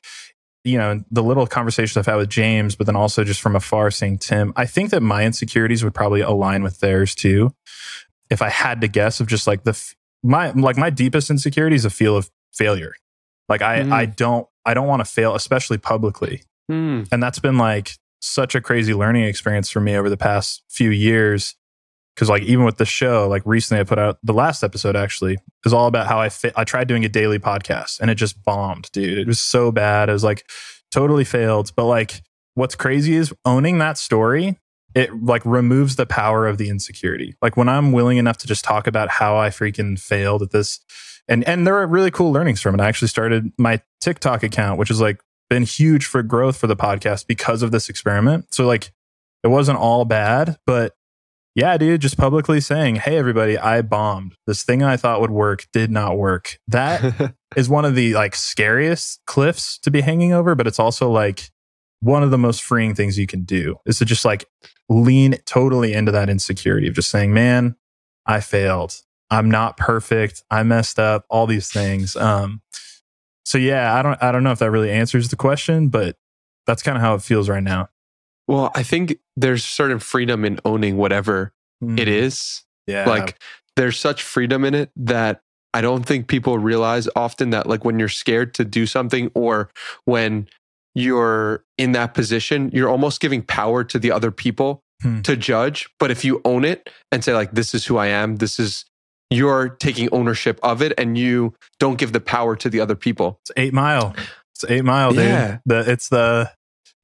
[0.64, 3.90] you know, the little conversations I've had with James, but then also just from afar
[3.92, 7.52] seeing Tim, I think that my insecurities would probably align with theirs too.
[8.30, 11.76] If I had to guess of just like the, f- my, like my deepest insecurity
[11.76, 12.94] is a feel of failure.
[13.48, 13.92] Like I, Mm.
[13.92, 17.04] I don't, I don't want to fail, especially publicly Hmm.
[17.12, 20.92] and that's been like such a crazy learning experience for me over the past few
[20.92, 21.56] years
[22.14, 25.38] because like even with the show like recently i put out the last episode actually
[25.66, 28.44] is all about how i fit i tried doing a daily podcast and it just
[28.44, 30.48] bombed dude it was so bad it was like
[30.92, 32.22] totally failed but like
[32.54, 34.56] what's crazy is owning that story
[34.96, 38.64] it like removes the power of the insecurity like when i'm willing enough to just
[38.64, 40.80] talk about how i freaking failed at this
[41.28, 44.80] and and there are really cool learnings from it i actually started my tiktok account
[44.80, 48.54] which is like been huge for growth for the podcast because of this experiment.
[48.54, 48.92] So like
[49.44, 50.94] it wasn't all bad, but
[51.56, 54.36] yeah, dude, just publicly saying, "Hey everybody, I bombed.
[54.46, 58.36] This thing I thought would work did not work." That is one of the like
[58.36, 61.50] scariest cliffs to be hanging over, but it's also like
[62.02, 64.46] one of the most freeing things you can do is to just like
[64.90, 67.76] lean totally into that insecurity of just saying, "Man,
[68.26, 68.96] I failed.
[69.30, 70.44] I'm not perfect.
[70.50, 71.26] I messed up.
[71.30, 72.62] All these things." Um
[73.46, 76.18] so yeah, I don't I don't know if that really answers the question, but
[76.68, 77.90] that's kind of how it feels right now.
[78.48, 81.98] well, I think there's certain freedom in owning whatever Mm.
[82.00, 82.64] it is.
[82.88, 83.08] Yeah.
[83.08, 83.40] Like
[83.78, 85.42] there's such freedom in it that
[85.74, 89.70] I don't think people realize often that like when you're scared to do something or
[90.06, 90.50] when
[91.00, 95.22] you're in that position, you're almost giving power to the other people Hmm.
[95.22, 95.88] to judge.
[95.98, 98.84] But if you own it and say like this is who I am, this is
[99.30, 103.40] you're taking ownership of it and you don't give the power to the other people.
[103.44, 104.14] it's eight mile.
[104.56, 105.24] It's eight mile, dude.
[105.24, 105.60] Yeah.
[105.66, 106.52] The it's the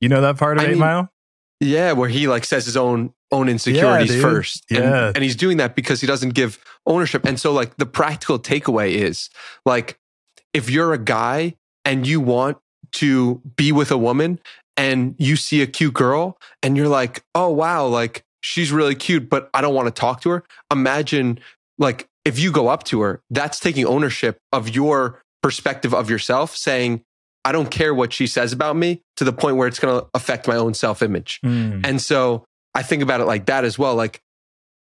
[0.01, 1.09] you know that part of I eight mean, mile?
[1.61, 4.21] Yeah, where he like says his own own insecurities dude.
[4.21, 4.65] first.
[4.69, 5.11] And, Yeah.
[5.15, 7.23] and he's doing that because he doesn't give ownership.
[7.25, 9.29] And so like the practical takeaway is
[9.65, 9.97] like
[10.53, 11.55] if you're a guy
[11.85, 12.57] and you want
[12.93, 14.39] to be with a woman
[14.77, 19.29] and you see a cute girl and you're like, "Oh wow, like she's really cute,
[19.29, 21.39] but I don't want to talk to her." Imagine
[21.77, 26.55] like if you go up to her, that's taking ownership of your perspective of yourself,
[26.55, 27.03] saying,
[27.45, 30.07] I don't care what she says about me to the point where it's going to
[30.15, 31.39] affect my own self image.
[31.45, 31.85] Mm.
[31.85, 32.43] And so
[32.73, 33.93] I think about it like that as well.
[33.93, 34.19] Like,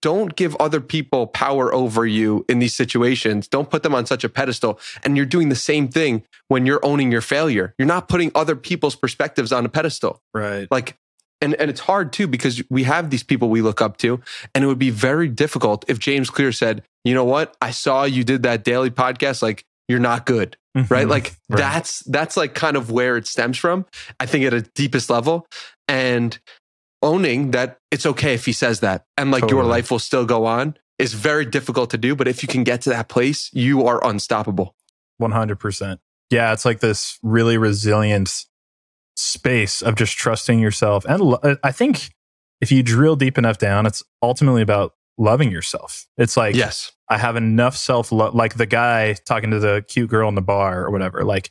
[0.03, 3.49] don't give other people power over you in these situations.
[3.49, 4.79] Don't put them on such a pedestal.
[5.05, 7.75] And you're doing the same thing when you're owning your failure.
[7.79, 10.21] You're not putting other people's perspectives on a pedestal.
[10.35, 10.69] Right.
[10.71, 10.97] Like,
[11.41, 14.21] and, and it's hard too because we have these people we look up to.
[14.55, 17.57] And it would be very difficult if James Clear said, you know what?
[17.63, 19.41] I saw you did that daily podcast.
[19.43, 20.57] Like, you're not good.
[20.75, 21.07] Right.
[21.07, 21.11] Mhm.
[21.11, 21.59] Like Right.
[21.59, 23.85] that's that's like kind of where it stems from.
[24.19, 25.47] I think at a deepest level.
[25.87, 26.39] And
[27.03, 30.47] owning that it's okay if he says that and like your life will still go
[30.47, 32.15] on is very difficult to do.
[32.15, 34.75] But if you can get to that place, you are unstoppable.
[35.21, 35.99] 100%.
[36.31, 38.45] Yeah, it's like this really resilient
[39.17, 41.05] space of just trusting yourself.
[41.05, 42.11] And I think
[42.61, 46.07] if you drill deep enough down, it's ultimately about loving yourself.
[46.17, 46.93] It's like, yes.
[47.09, 50.43] I have enough self love, like the guy talking to the cute girl in the
[50.43, 51.25] bar or whatever.
[51.25, 51.51] Like,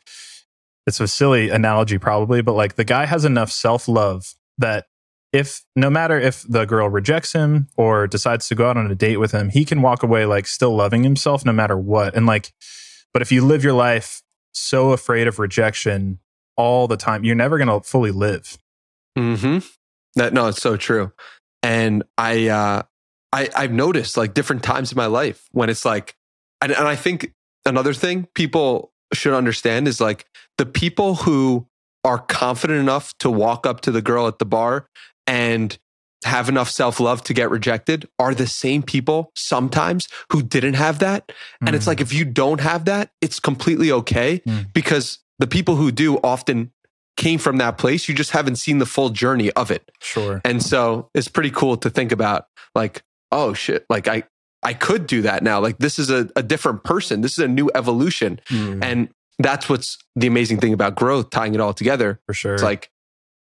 [0.87, 4.85] it's a silly analogy, probably, but like the guy has enough self love that
[5.33, 8.95] if no matter if the girl rejects him or decides to go out on a
[8.95, 12.15] date with him, he can walk away like still loving himself no matter what.
[12.15, 12.53] And like,
[13.13, 14.21] but if you live your life
[14.53, 16.19] so afraid of rejection
[16.57, 18.57] all the time, you're never going to fully live.
[19.17, 19.59] hmm
[20.15, 21.13] That no, it's so true.
[21.63, 22.81] And I uh
[23.31, 26.15] I I've noticed like different times in my life when it's like
[26.61, 27.33] and, and I think
[27.65, 30.25] another thing people should understand is like
[30.57, 31.67] the people who
[32.03, 34.87] are confident enough to walk up to the girl at the bar
[35.31, 35.77] and
[36.23, 41.31] have enough self-love to get rejected are the same people sometimes who didn't have that.
[41.65, 44.71] And it's Mm, like if you don't have that it's completely okay Mm.
[44.73, 46.71] because the people who do often
[47.17, 48.07] came from that place.
[48.07, 49.83] You just haven't seen the full journey of it.
[50.01, 50.41] Sure.
[50.45, 54.23] and so it's pretty cool to think about like oh shit like i
[54.63, 55.59] i could do that now.
[55.59, 57.21] Like this is a, a different person.
[57.21, 58.39] This is a new evolution.
[58.49, 62.19] Mm, and that's what's the amazing thing about growth tying it all together.
[62.27, 62.53] For sure.
[62.53, 62.89] it's like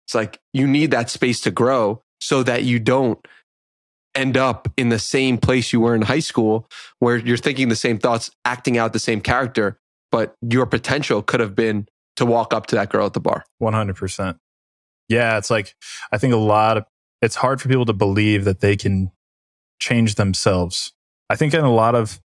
[0.05, 3.25] it's like you need that space to grow so that you don't
[4.15, 6.67] end up in the same place you were in high school
[6.99, 9.79] where you're thinking the same thoughts acting out the same character
[10.11, 13.43] but your potential could have been to walk up to that girl at the bar
[13.57, 14.37] One hundred percent.
[15.09, 15.75] Yeah, it's like
[16.11, 16.85] I think a lot of
[17.21, 19.11] it's hard for people to believe that they can
[19.79, 20.93] change themselves.
[21.29, 22.19] I think in a lot of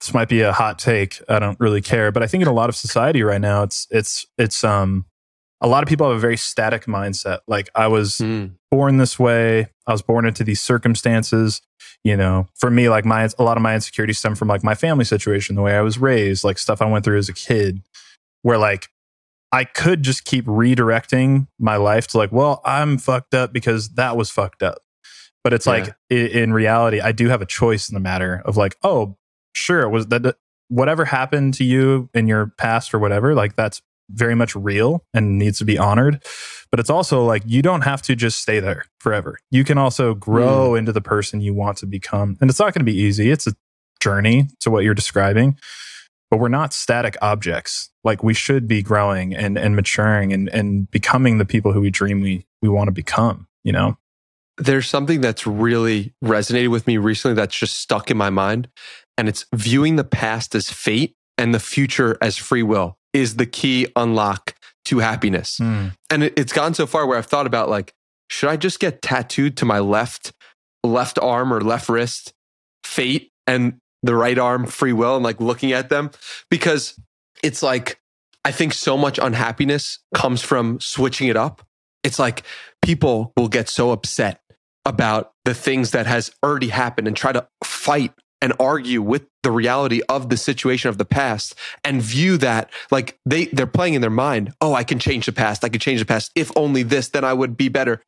[0.00, 1.20] this might be a hot take.
[1.28, 3.86] I don't really care, but I think in a lot of society right now, it's
[3.90, 5.06] it's it's um
[5.64, 7.38] a lot of people have a very static mindset.
[7.48, 8.48] Like I was hmm.
[8.70, 9.70] born this way.
[9.86, 11.62] I was born into these circumstances.
[12.04, 14.74] You know, for me, like my a lot of my insecurities stem from like my
[14.74, 17.80] family situation, the way I was raised, like stuff I went through as a kid,
[18.42, 18.88] where like
[19.52, 24.18] I could just keep redirecting my life to like, well, I'm fucked up because that
[24.18, 24.82] was fucked up.
[25.42, 28.58] But it's like i- in reality, I do have a choice in the matter of
[28.58, 29.16] like, oh,
[29.54, 30.36] sure, was that
[30.68, 35.38] whatever happened to you in your past or whatever, like that's very much real and
[35.38, 36.22] needs to be honored.
[36.70, 39.38] But it's also like you don't have to just stay there forever.
[39.50, 40.78] You can also grow mm.
[40.78, 42.36] into the person you want to become.
[42.40, 43.30] And it's not going to be easy.
[43.30, 43.54] It's a
[44.00, 45.58] journey to what you're describing.
[46.30, 47.90] But we're not static objects.
[48.02, 51.90] Like we should be growing and, and maturing and, and becoming the people who we
[51.90, 53.96] dream we, we want to become, you know?
[54.56, 58.68] there's something that's really resonated with me recently that's just stuck in my mind.
[59.16, 63.46] And it's viewing the past as fate and the future as free will is the
[63.46, 64.54] key unlock
[64.86, 65.58] to happiness.
[65.58, 65.88] Hmm.
[66.10, 67.94] And it, it's gone so far where I've thought about like,
[68.28, 70.32] should I just get tattooed to my left,
[70.82, 72.32] left arm or left wrist,
[72.82, 76.10] fate and the right arm, free will, and like looking at them?
[76.50, 76.98] Because
[77.42, 78.00] it's like,
[78.44, 81.66] I think so much unhappiness comes from switching it up.
[82.02, 82.42] It's like
[82.82, 84.40] people will get so upset
[84.84, 89.50] about the things that has already happened and try to fight and argue with the
[89.50, 94.00] reality of the situation of the past and view that like they they're playing in
[94.00, 95.64] their mind oh i can change the past.
[95.64, 96.30] I can change the past.
[96.34, 98.02] If only this then i would be better.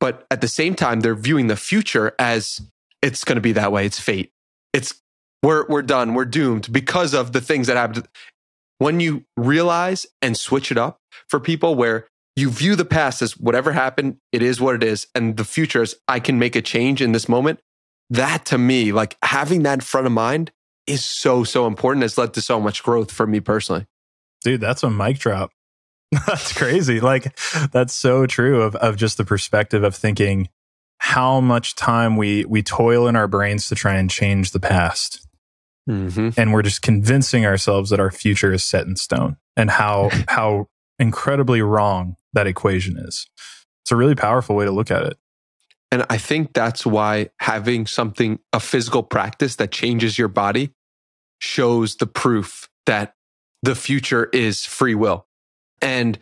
[0.00, 2.60] But at the same time they're viewing the future as
[3.02, 3.86] it's going to be that way.
[3.86, 4.32] It's fate.
[4.72, 5.00] It's
[5.42, 6.14] we're we're done.
[6.14, 8.08] We're doomed because of the things that happened.
[8.78, 13.36] When you realize and switch it up for people where you view the past as
[13.36, 15.08] whatever happened, it is what it is.
[15.14, 17.60] And the future is I can make a change in this moment.
[18.10, 20.50] That to me, like having that in front of mind
[20.86, 22.04] is so, so important.
[22.04, 23.86] It's led to so much growth for me personally.
[24.42, 25.50] Dude, that's a mic drop.
[26.26, 27.00] that's crazy.
[27.00, 27.38] Like
[27.70, 30.48] that's so true of of just the perspective of thinking
[30.98, 35.26] how much time we we toil in our brains to try and change the past.
[35.88, 36.30] Mm-hmm.
[36.38, 40.68] And we're just convincing ourselves that our future is set in stone and how how
[40.98, 43.26] incredibly wrong that equation is.
[43.84, 45.18] It's a really powerful way to look at it.
[45.90, 50.72] And I think that's why having something, a physical practice that changes your body
[51.40, 53.14] shows the proof that
[53.62, 55.26] the future is free will.
[55.80, 56.18] And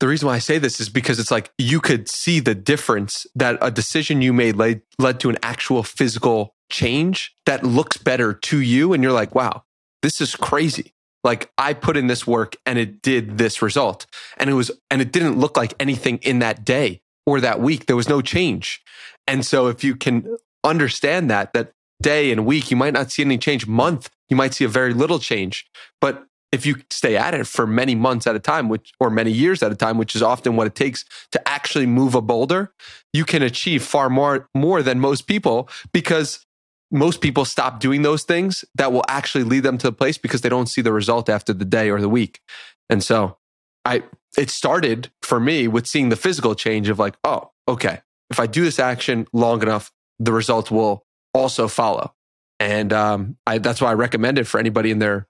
[0.00, 3.26] the reason why I say this is because it's like you could see the difference
[3.34, 8.32] that a decision you made led, led to an actual physical change that looks better
[8.32, 8.92] to you.
[8.92, 9.64] And you're like, wow,
[10.02, 10.94] this is crazy.
[11.22, 14.06] Like I put in this work and it did this result.
[14.38, 17.86] And it was, and it didn't look like anything in that day or that week.
[17.86, 18.82] There was no change.
[19.26, 23.22] And so if you can understand that, that day and week, you might not see
[23.22, 23.66] any change.
[23.66, 25.66] Month, you might see a very little change.
[26.00, 29.30] But if you stay at it for many months at a time, which or many
[29.30, 32.72] years at a time, which is often what it takes to actually move a boulder,
[33.12, 36.44] you can achieve far more more than most people because
[36.90, 40.40] most people stop doing those things that will actually lead them to the place because
[40.40, 42.40] they don't see the result after the day or the week.
[42.88, 43.38] And so
[43.84, 44.02] I
[44.36, 48.46] it started for me with seeing the physical change of like, oh, okay, if I
[48.46, 52.14] do this action long enough, the results will also follow.
[52.58, 55.26] And um, I, that's why I recommend it for anybody in their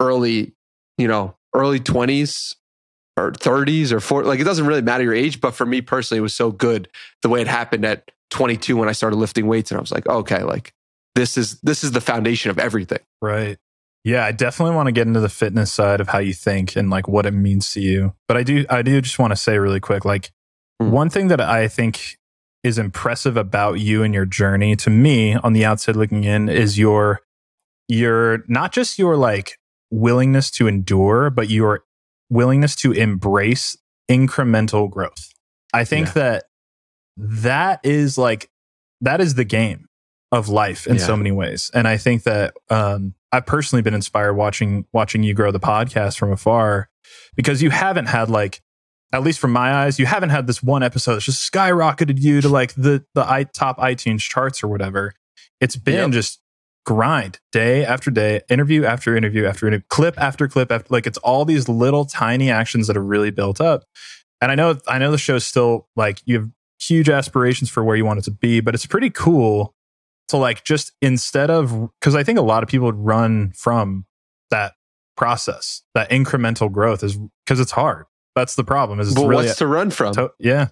[0.00, 0.54] early
[0.98, 2.54] you know, early 20s
[3.16, 4.28] or 30s or 40.
[4.28, 6.88] Like it doesn't really matter your age, but for me personally, it was so good
[7.22, 9.70] the way it happened at 22 when I started lifting weights.
[9.70, 10.72] And I was like, okay, like
[11.14, 13.00] this is this is the foundation of everything.
[13.20, 13.58] Right.
[14.04, 16.90] Yeah, I definitely want to get into the fitness side of how you think and
[16.90, 18.14] like what it means to you.
[18.28, 20.30] But I do I do just want to say really quick, like
[20.80, 20.90] mm.
[20.90, 22.18] one thing that I think
[22.62, 26.78] is impressive about you and your journey to me on the outside looking in is
[26.78, 27.20] your
[27.88, 29.58] your not just your like
[29.90, 31.84] willingness to endure, but your
[32.28, 33.76] willingness to embrace
[34.10, 35.30] incremental growth.
[35.72, 36.12] I think yeah.
[36.12, 36.44] that
[37.16, 38.50] that is like
[39.00, 39.86] that is the game
[40.34, 41.06] of life in yeah.
[41.06, 41.70] so many ways.
[41.72, 46.18] And I think that um, I've personally been inspired watching watching you grow the podcast
[46.18, 46.90] from afar
[47.36, 48.60] because you haven't had like
[49.12, 52.40] at least from my eyes, you haven't had this one episode that's just skyrocketed you
[52.40, 55.14] to like the the I, top iTunes charts or whatever.
[55.60, 56.10] It's been yep.
[56.10, 56.40] just
[56.84, 61.18] grind day after day, interview after interview after interview, clip after clip after like it's
[61.18, 63.84] all these little tiny actions that are really built up.
[64.40, 67.96] And I know I know the show's still like you have huge aspirations for where
[67.96, 69.73] you want it to be, but it's pretty cool
[70.28, 74.06] to like just instead of because I think a lot of people would run from
[74.50, 74.74] that
[75.16, 78.06] process, that incremental growth is because it's hard.
[78.34, 79.00] That's the problem.
[79.00, 80.14] Is but really what's to run from?
[80.14, 80.68] To, yeah,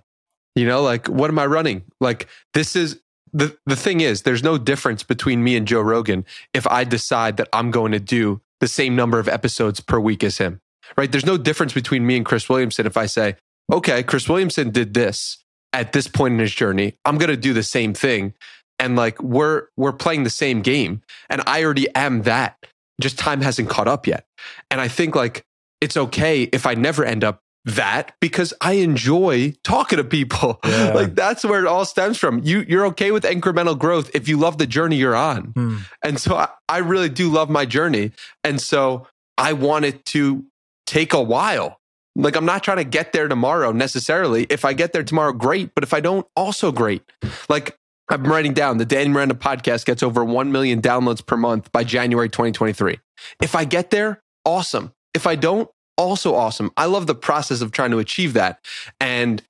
[0.54, 1.82] you know, like what am I running?
[2.00, 3.00] Like this is
[3.32, 7.36] the the thing is, there's no difference between me and Joe Rogan if I decide
[7.36, 10.60] that I'm going to do the same number of episodes per week as him.
[10.96, 11.10] Right?
[11.10, 13.36] There's no difference between me and Chris Williamson if I say,
[13.72, 15.38] okay, Chris Williamson did this
[15.72, 16.94] at this point in his journey.
[17.04, 18.34] I'm going to do the same thing.
[18.82, 21.02] And like we're we're playing the same game.
[21.30, 22.56] And I already am that.
[23.00, 24.26] Just time hasn't caught up yet.
[24.70, 25.44] And I think like
[25.80, 30.60] it's okay if I never end up that because I enjoy talking to people.
[30.72, 30.92] Yeah.
[30.94, 32.40] like that's where it all stems from.
[32.42, 35.52] You you're okay with incremental growth if you love the journey you're on.
[35.54, 35.76] Hmm.
[36.02, 38.12] And so I, I really do love my journey.
[38.42, 39.06] And so
[39.38, 40.44] I want it to
[40.86, 41.78] take a while.
[42.16, 44.46] Like I'm not trying to get there tomorrow necessarily.
[44.50, 45.74] If I get there tomorrow, great.
[45.74, 47.02] But if I don't, also great.
[47.48, 47.78] Like
[48.12, 51.82] I'm writing down the Danny Miranda podcast gets over 1 million downloads per month by
[51.82, 52.98] January 2023.
[53.40, 54.92] If I get there, awesome.
[55.14, 56.70] If I don't, also awesome.
[56.76, 58.58] I love the process of trying to achieve that.
[59.00, 59.42] And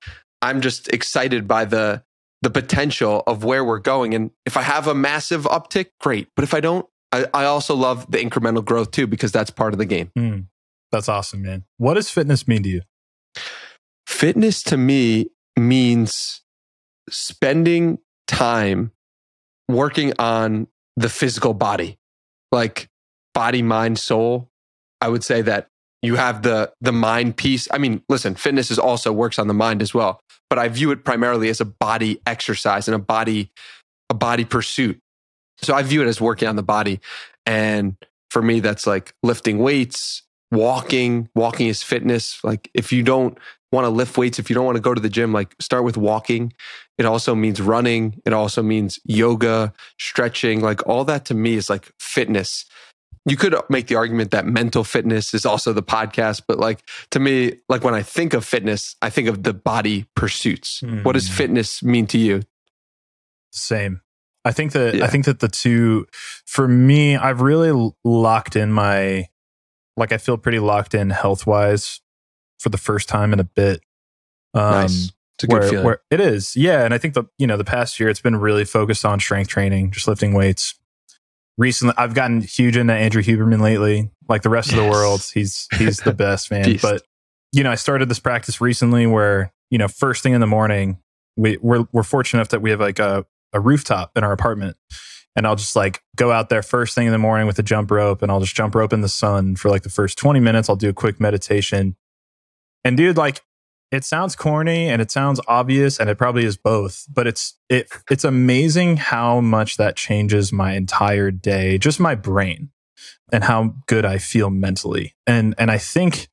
[0.42, 2.05] I'm just excited by the
[2.42, 4.14] the potential of where we're going.
[4.14, 6.29] And if I have a massive uptick, great.
[6.35, 9.72] But if I don't, I, I also love the incremental growth too, because that's part
[9.72, 10.11] of the game.
[10.18, 10.46] Mm,
[10.90, 11.64] that's awesome, man.
[11.79, 12.83] What does fitness mean to you?
[14.09, 16.42] Fitness to me means
[17.09, 18.92] spending time
[19.68, 21.98] working on the physical body,
[22.50, 22.88] like
[23.35, 24.48] body, mind, soul.
[25.00, 25.68] I would say that
[26.02, 27.68] you have the the mind piece.
[27.70, 30.90] I mean, listen, fitness is also works on the mind as well, but I view
[30.90, 33.50] it primarily as a body exercise and a body
[34.11, 35.00] a body pursuit.
[35.62, 37.00] So I view it as working on the body.
[37.46, 37.96] And
[38.30, 42.42] for me that's like lifting weights, walking, walking is fitness.
[42.44, 43.38] Like if you don't
[43.72, 45.82] want to lift weights, if you don't want to go to the gym, like start
[45.82, 46.52] with walking.
[46.98, 48.20] It also means running.
[48.24, 50.61] It also means yoga, stretching.
[50.61, 52.66] Like all that to me is like fitness
[53.24, 57.20] you could make the argument that mental fitness is also the podcast, but like to
[57.20, 60.80] me, like when I think of fitness, I think of the body pursuits.
[60.80, 61.05] Mm.
[61.05, 61.34] What does hmm.
[61.34, 62.42] fitness mean to you?
[63.53, 64.01] Same.
[64.44, 65.05] I think that yeah.
[65.05, 66.07] I think that the two
[66.47, 69.28] for me, I've really locked in my
[69.97, 72.01] like I feel pretty locked in health wise
[72.62, 73.82] for the first time in a bit.
[74.54, 75.12] Um, nice.
[75.36, 75.84] It's a good where, feeling.
[75.84, 76.84] Where it is, yeah.
[76.84, 79.48] And I think the you know the past year it's been really focused on strength
[79.48, 80.74] training, just lifting weights,
[81.58, 84.10] recently I've gotten huge into Andrew Huberman lately.
[84.28, 84.78] Like the rest yes.
[84.78, 86.76] of the world, he's he's the best man.
[86.80, 87.02] but
[87.52, 90.98] you know, I started this practice recently where you know first thing in the morning
[91.36, 94.76] we we're we're fortunate enough that we have like a a rooftop in our apartment,
[95.36, 97.90] and I'll just like go out there first thing in the morning with a jump
[97.90, 100.68] rope and I'll just jump rope in the sun for like the first 20 minutes.
[100.68, 101.96] I'll do a quick meditation.
[102.85, 103.43] And dude, like
[103.91, 107.89] it sounds corny and it sounds obvious and it probably is both, but it's it
[108.11, 112.70] it's amazing how much that changes my entire day, just my brain
[113.33, 115.14] and how good I feel mentally.
[115.26, 116.28] And and I think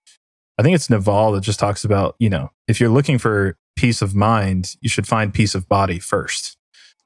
[0.57, 4.01] I think it's Naval that just talks about, you know, if you're looking for peace
[4.01, 6.57] of mind, you should find peace of body first.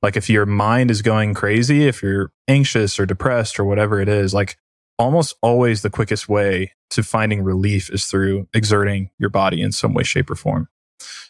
[0.01, 4.09] Like if your mind is going crazy, if you're anxious or depressed or whatever it
[4.09, 4.57] is, like
[4.97, 9.93] almost always the quickest way to finding relief is through exerting your body in some
[9.93, 10.69] way, shape, or form.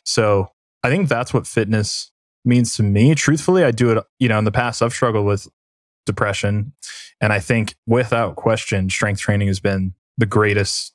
[0.03, 0.51] So
[0.83, 2.11] I think that's what fitness
[2.43, 3.15] means to me.
[3.15, 5.47] Truthfully, I do it, you know, in the past, I've struggled with
[6.05, 6.73] depression.
[7.21, 10.93] And I think without question, strength training has been the greatest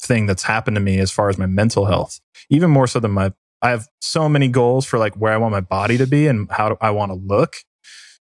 [0.00, 3.12] thing that's happened to me as far as my mental health, even more so than
[3.12, 3.32] my
[3.62, 6.50] I have so many goals for like where I want my body to be and
[6.50, 7.56] how I want to look.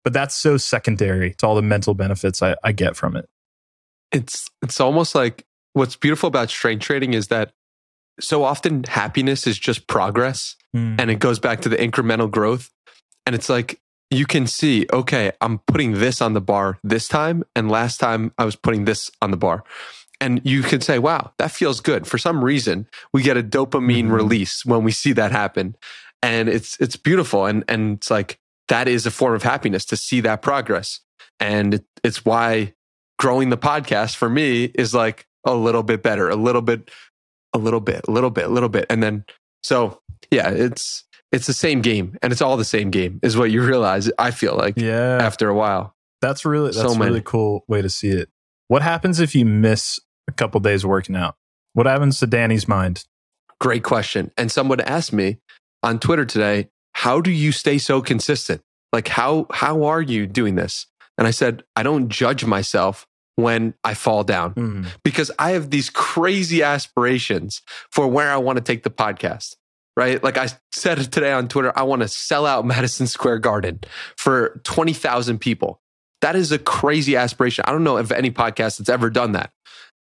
[0.03, 3.29] But that's so secondary to all the mental benefits I, I get from it.
[4.11, 7.53] It's it's almost like what's beautiful about strength training is that
[8.19, 10.99] so often happiness is just progress mm.
[10.99, 12.69] and it goes back to the incremental growth.
[13.25, 17.43] And it's like you can see, okay, I'm putting this on the bar this time,
[17.55, 19.63] and last time I was putting this on the bar
[20.21, 22.05] and you can say, wow, that feels good.
[22.05, 24.11] For some reason, we get a dopamine mm-hmm.
[24.11, 25.75] release when we see that happen.
[26.21, 27.47] And it's it's beautiful.
[27.47, 30.99] And and it's like that is a form of happiness to see that progress.
[31.39, 32.75] And it, it's why
[33.21, 36.91] growing the podcast for me is like a little bit better, a little bit,
[37.53, 38.85] a little bit, a little bit, a little bit.
[38.89, 39.23] And then
[39.63, 40.01] so
[40.31, 43.63] yeah, it's it's the same game and it's all the same game is what you
[43.63, 47.63] realize i feel like yeah after a while that's really that's so a really cool
[47.69, 48.27] way to see it
[48.71, 49.99] what happens if you miss
[50.29, 51.35] a couple days working out?
[51.73, 53.03] What happens to Danny's mind?
[53.59, 54.31] Great question.
[54.37, 55.39] And someone asked me
[55.83, 58.61] on Twitter today, how do you stay so consistent?
[58.93, 60.87] Like how how are you doing this?
[61.17, 63.05] And I said, I don't judge myself
[63.41, 64.87] when I fall down mm.
[65.03, 69.55] because I have these crazy aspirations for where I want to take the podcast.
[69.97, 70.23] Right.
[70.23, 73.81] Like I said today on Twitter, I want to sell out Madison Square Garden
[74.17, 75.81] for 20,000 people.
[76.21, 77.65] That is a crazy aspiration.
[77.67, 79.51] I don't know if any podcast that's ever done that.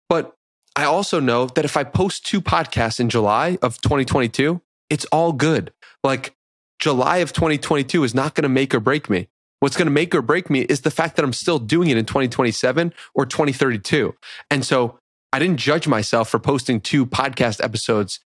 [0.10, 0.36] But
[0.76, 5.32] I also know that if I post two podcasts in July of 2022, it's all
[5.32, 5.72] good.
[6.04, 6.36] Like
[6.80, 9.28] July of 2022 is not going to make or break me.
[9.60, 11.98] What's going to make or break me is the fact that I'm still doing it
[11.98, 14.16] in 2027 or 2032.
[14.50, 14.98] And so
[15.34, 18.20] I didn't judge myself for posting two podcast episodes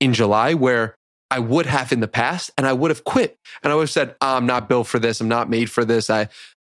[0.00, 0.94] in July where
[1.30, 3.90] I would have in the past and I would have quit and I would have
[3.90, 5.20] said, oh, I'm not built for this.
[5.20, 6.08] I'm not made for this.
[6.08, 6.28] I,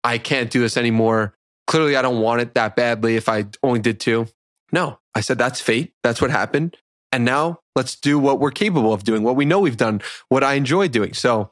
[0.04, 1.34] I can't do this anymore.
[1.66, 4.28] Clearly, I don't want it that badly if I only did two.
[4.72, 5.94] No, I said, that's fate.
[6.04, 6.78] That's what happened.
[7.12, 10.44] And now let's do what we're capable of doing, what we know we've done, what
[10.44, 11.14] I enjoy doing.
[11.14, 11.52] So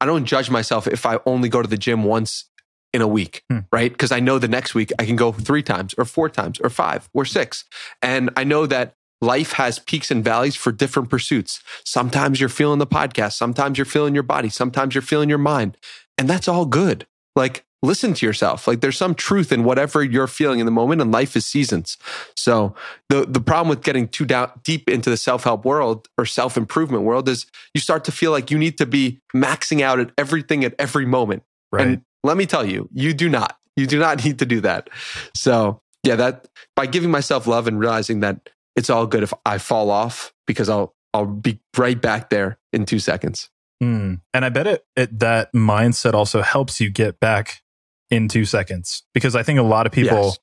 [0.00, 2.46] I don't judge myself if I only go to the gym once
[2.92, 3.60] in a week, hmm.
[3.72, 3.92] right?
[3.92, 6.70] Because I know the next week I can go three times or four times or
[6.70, 7.64] five or six.
[8.02, 11.62] And I know that life has peaks and valleys for different pursuits.
[11.84, 15.76] Sometimes you're feeling the podcast, sometimes you're feeling your body, sometimes you're feeling your mind.
[16.18, 17.06] And that's all good.
[17.36, 18.66] Like listen to yourself.
[18.66, 21.96] Like there's some truth in whatever you're feeling in the moment, and life is seasons.
[22.36, 22.74] So
[23.08, 26.56] the the problem with getting too down deep into the self help world or self
[26.56, 30.10] improvement world is you start to feel like you need to be maxing out at
[30.18, 31.42] everything at every moment.
[31.72, 31.86] Right.
[31.86, 33.56] And let me tell you, you do not.
[33.76, 34.90] You do not need to do that.
[35.34, 39.58] So yeah, that by giving myself love and realizing that it's all good if I
[39.58, 43.50] fall off because I'll I'll be right back there in two seconds.
[43.82, 44.20] Mm.
[44.34, 47.62] And I bet it, it that mindset also helps you get back
[48.10, 50.38] in two seconds because I think a lot of people, yes.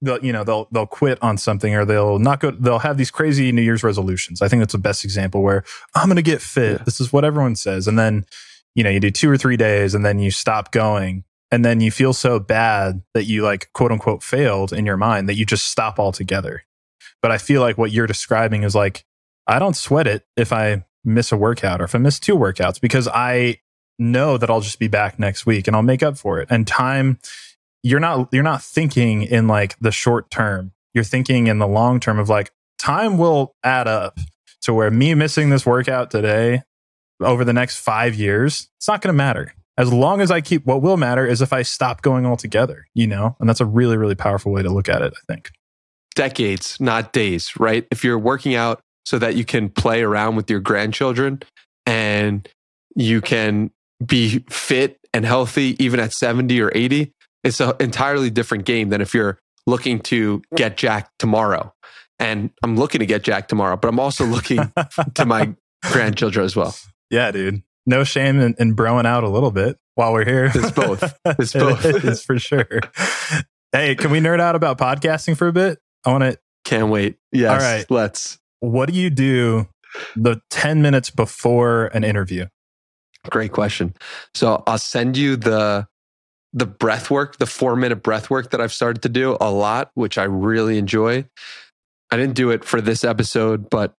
[0.00, 3.10] they'll, you know, they'll, they'll quit on something or they'll not go, they'll have these
[3.10, 4.40] crazy New Year's resolutions.
[4.40, 5.64] I think that's the best example where
[5.94, 6.78] I'm going to get fit.
[6.78, 6.84] Yeah.
[6.84, 7.88] This is what everyone says.
[7.88, 8.26] And then,
[8.74, 11.80] you know, you do two or three days and then you stop going and then
[11.80, 15.44] you feel so bad that you like quote unquote failed in your mind that you
[15.44, 16.62] just stop altogether.
[17.20, 19.04] But I feel like what you're describing is like,
[19.46, 22.80] I don't sweat it if I miss a workout or if I miss two workouts
[22.80, 23.58] because I
[23.98, 26.48] know that I'll just be back next week and I'll make up for it.
[26.50, 27.18] And time,
[27.82, 30.72] you're not you're not thinking in like the short term.
[30.94, 34.18] You're thinking in the long term of like time will add up
[34.62, 36.62] to where me missing this workout today
[37.20, 39.54] over the next five years, it's not going to matter.
[39.76, 43.06] As long as I keep what will matter is if I stop going altogether, you
[43.06, 43.36] know?
[43.38, 45.52] And that's a really, really powerful way to look at it, I think.
[46.14, 47.86] Decades, not days, right?
[47.92, 51.42] If you're working out so that you can play around with your grandchildren
[51.86, 52.48] and
[52.96, 53.70] you can
[54.04, 57.12] be fit and healthy even at 70 or 80,
[57.44, 61.72] it's an entirely different game than if you're looking to get Jack tomorrow.
[62.18, 64.72] And I'm looking to get Jack tomorrow, but I'm also looking
[65.14, 66.74] to my grandchildren as well.
[67.10, 67.62] Yeah, dude.
[67.86, 69.78] No shame in, in broing out a little bit.
[69.94, 70.50] while we're here.
[70.54, 71.14] It's both.
[71.38, 71.84] It's both.
[71.84, 72.80] it's for sure.
[73.72, 75.78] Hey, can we nerd out about podcasting for a bit?
[76.04, 76.38] I want to.
[76.64, 77.16] Can't wait.
[77.32, 77.50] Yes.
[77.50, 77.86] All right.
[77.90, 78.38] Let's.
[78.60, 79.68] What do you do
[80.16, 82.46] the 10 minutes before an interview?
[83.30, 83.94] Great question.
[84.34, 85.86] So I'll send you the
[86.52, 89.90] the breath work, the four minute breath work that I've started to do a lot,
[89.94, 91.26] which I really enjoy.
[92.10, 93.94] I didn't do it for this episode, but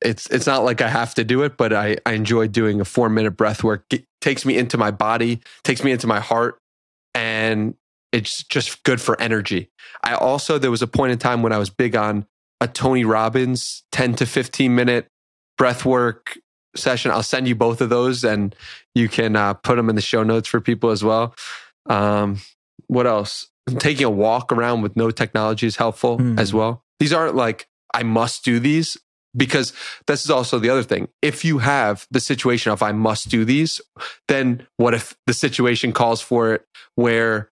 [0.00, 2.84] it's it's not like I have to do it, but I, I enjoy doing a
[2.84, 3.84] four minute breath work.
[3.90, 6.58] It takes me into my body, takes me into my heart,
[7.14, 7.74] and
[8.12, 9.70] it's just good for energy.
[10.04, 12.26] I also there was a point in time when I was big on
[12.60, 15.08] a Tony Robbins 10 to 15 minute
[15.56, 16.38] breath work
[16.76, 17.10] session.
[17.10, 18.54] I'll send you both of those and
[18.94, 21.34] you can uh, put them in the show notes for people as well.
[21.86, 22.40] Um,
[22.86, 23.48] what else?
[23.78, 26.38] Taking a walk around with no technology is helpful Hmm.
[26.38, 26.84] as well.
[27.00, 28.96] These aren't like I must do these
[29.36, 29.72] because
[30.06, 31.08] this is also the other thing.
[31.22, 33.80] If you have the situation of I must do these,
[34.26, 37.50] then what if the situation calls for it where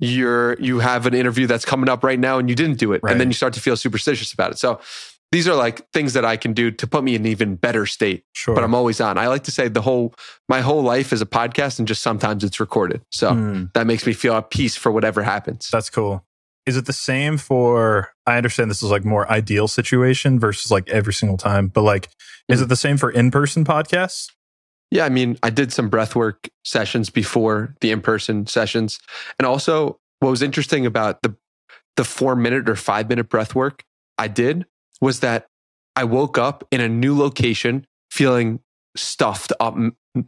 [0.00, 3.00] you're you have an interview that's coming up right now and you didn't do it
[3.08, 4.58] and then you start to feel superstitious about it.
[4.58, 4.80] So
[5.32, 7.84] these are like things that I can do to put me in an even better
[7.86, 8.54] state Sure.
[8.54, 9.18] but I'm always on.
[9.18, 10.14] I like to say the whole
[10.48, 13.02] my whole life is a podcast, and just sometimes it's recorded.
[13.10, 15.68] So Hmm, that makes me feel at peace for whatever happens.
[15.70, 16.24] that's cool.
[16.66, 18.10] Is it the same for?
[18.26, 22.08] I understand this is like more ideal situation versus like every single time, but like,
[22.48, 22.64] is Mm.
[22.64, 24.30] it the same for in person podcasts?
[24.90, 28.98] Yeah, I mean, I did some breathwork sessions before the in person sessions,
[29.38, 31.36] and also what was interesting about the
[31.96, 33.82] the four minute or five minute breath work
[34.18, 34.66] I did
[35.00, 35.46] was that
[35.96, 38.60] I woke up in a new location feeling
[38.96, 39.76] stuffed up.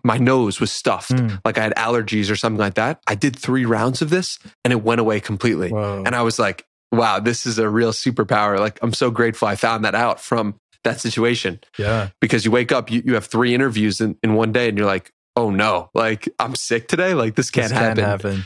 [0.04, 1.36] My nose was stuffed, Hmm.
[1.44, 3.00] like I had allergies or something like that.
[3.06, 5.70] I did three rounds of this, and it went away completely.
[5.70, 6.02] Whoa.
[6.06, 8.58] And I was like, wow, this is a real superpower.
[8.58, 10.54] Like, I'm so grateful I found that out from
[10.84, 12.08] that situation yeah.
[12.20, 14.86] because you wake up, you, you have three interviews in, in one day, and you're
[14.86, 17.14] like, oh no, like I'm sick today.
[17.14, 18.04] Like, this can't This happen.
[18.04, 18.44] happen.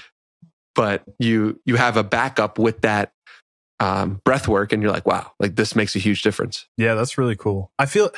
[0.75, 3.13] But you you have a backup with that
[3.81, 6.67] um, breath work, and you're like, wow, like this makes a huge difference.
[6.77, 7.73] Yeah, that's really cool.
[7.79, 8.11] I feel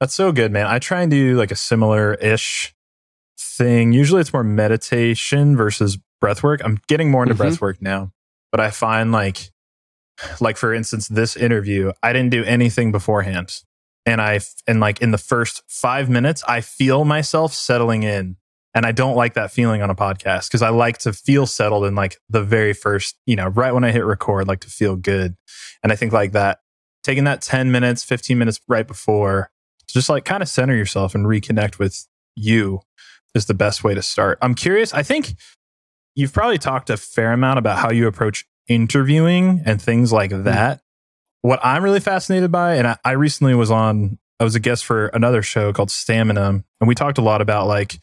[0.00, 0.66] that's so good, man.
[0.66, 2.74] I try and do like a similar ish
[3.38, 3.92] thing.
[3.92, 6.60] Usually it's more meditation versus breath work.
[6.64, 7.38] I'm getting more into Mhm.
[7.38, 8.12] breath work now,
[8.52, 9.50] but I find like,
[10.40, 13.62] like for instance, this interview, I didn't do anything beforehand.
[14.06, 18.36] And I, and like in the first five minutes, I feel myself settling in.
[18.74, 21.84] And I don't like that feeling on a podcast because I like to feel settled
[21.84, 24.94] in like the very first, you know, right when I hit record, like to feel
[24.94, 25.36] good.
[25.82, 26.58] And I think like that
[27.02, 29.50] taking that 10 minutes, 15 minutes right before
[29.86, 32.06] to just like kind of center yourself and reconnect with
[32.36, 32.80] you
[33.34, 34.38] is the best way to start.
[34.42, 34.92] I'm curious.
[34.92, 35.34] I think
[36.14, 40.44] you've probably talked a fair amount about how you approach interviewing and things like mm-hmm.
[40.44, 40.82] that.
[41.42, 44.84] What I'm really fascinated by, and I, I recently was on, I was a guest
[44.84, 47.98] for another show called Stamina, and we talked a lot about like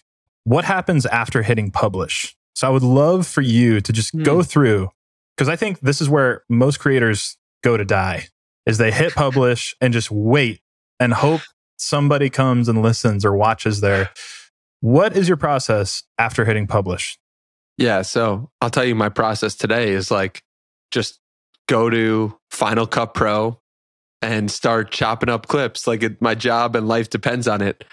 [0.46, 2.36] what happens after hitting publish.
[2.56, 4.42] So I would love for you to just go hmm.
[4.44, 4.90] through,
[5.36, 8.28] because I think this is where most creators go to die
[8.66, 10.62] is they hit publish and just wait
[11.00, 11.42] and hope
[11.78, 14.10] somebody comes and listens or watches there.
[14.80, 17.18] What is your process after hitting publish?
[17.78, 18.04] Yeah.
[18.04, 20.42] So I'll tell you, my process today is like
[20.92, 21.20] just
[21.68, 23.60] go to Final Cut Pro
[24.22, 25.86] and start chopping up clips.
[25.86, 27.84] Like it, my job and life depends on it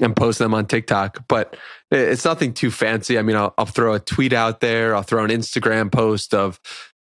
[0.00, 1.26] and post them on TikTok.
[1.28, 1.56] But
[1.90, 3.18] it's nothing too fancy.
[3.18, 6.60] I mean, I'll, I'll throw a tweet out there, I'll throw an Instagram post of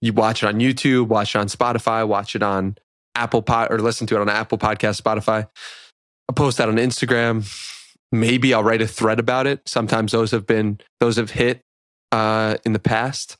[0.00, 2.76] you watch it on YouTube, watch it on Spotify, watch it on
[3.14, 5.48] Apple Pod or listen to it on Apple Podcast, Spotify.
[6.28, 7.46] I'll post that on Instagram.
[8.10, 9.66] Maybe I'll write a thread about it.
[9.66, 11.60] Sometimes those have been, those have hit
[12.10, 13.36] uh, in the past,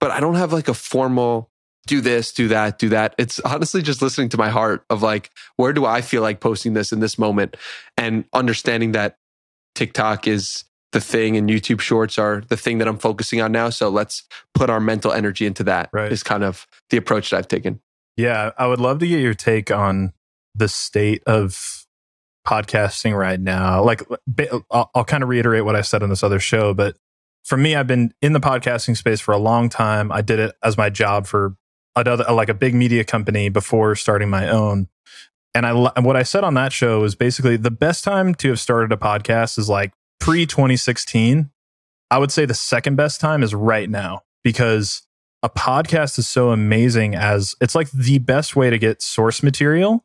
[0.00, 1.50] but I don't have like a formal
[1.86, 3.14] do this, do that, do that.
[3.18, 6.74] It's honestly just listening to my heart of like, where do I feel like posting
[6.74, 7.56] this in this moment
[7.96, 9.16] and understanding that
[9.74, 13.70] TikTok is the thing and YouTube shorts are the thing that I'm focusing on now.
[13.70, 14.24] So let's
[14.54, 15.88] put our mental energy into that.
[15.92, 16.10] Right.
[16.10, 17.80] Is kind of the approach that I've taken.
[18.16, 20.12] Yeah, I would love to get your take on
[20.54, 21.86] the state of
[22.46, 23.82] podcasting right now.
[23.82, 24.02] Like,
[24.70, 26.96] I'll, I'll kind of reiterate what I said on this other show, but
[27.44, 30.12] for me, I've been in the podcasting space for a long time.
[30.12, 31.54] I did it as my job for
[32.06, 34.88] another, like a big media company before starting my own.
[35.54, 38.60] And I, what I said on that show is basically the best time to have
[38.60, 41.50] started a podcast is like pre 2016.
[42.10, 45.02] I would say the second best time is right now because
[45.42, 50.04] a podcast is so amazing as it's like the best way to get source material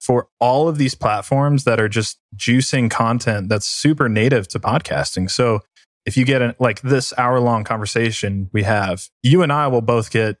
[0.00, 5.30] for all of these platforms that are just juicing content that's super native to podcasting.
[5.30, 5.60] So
[6.04, 9.80] if you get an, like this hour long conversation we have, you and I will
[9.80, 10.36] both get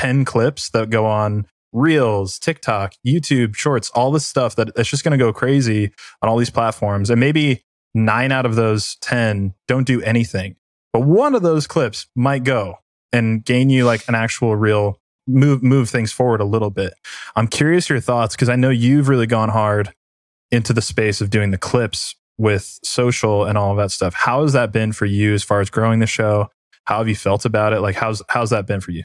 [0.00, 5.04] 10 clips that go on Reels, TikTok, YouTube, Shorts, all this stuff that it's just
[5.04, 5.92] going to go crazy
[6.22, 7.10] on all these platforms.
[7.10, 7.62] And maybe
[7.94, 10.56] nine out of those 10 don't do anything.
[10.94, 12.76] but one of those clips might go
[13.12, 16.94] and gain you like an actual real move move things forward a little bit.
[17.36, 19.92] I'm curious your thoughts because I know you've really gone hard
[20.50, 24.14] into the space of doing the clips with social and all of that stuff.
[24.14, 26.48] How has that been for you as far as growing the show?
[26.86, 27.80] How have you felt about it?
[27.82, 29.04] Like how's how's that been for you?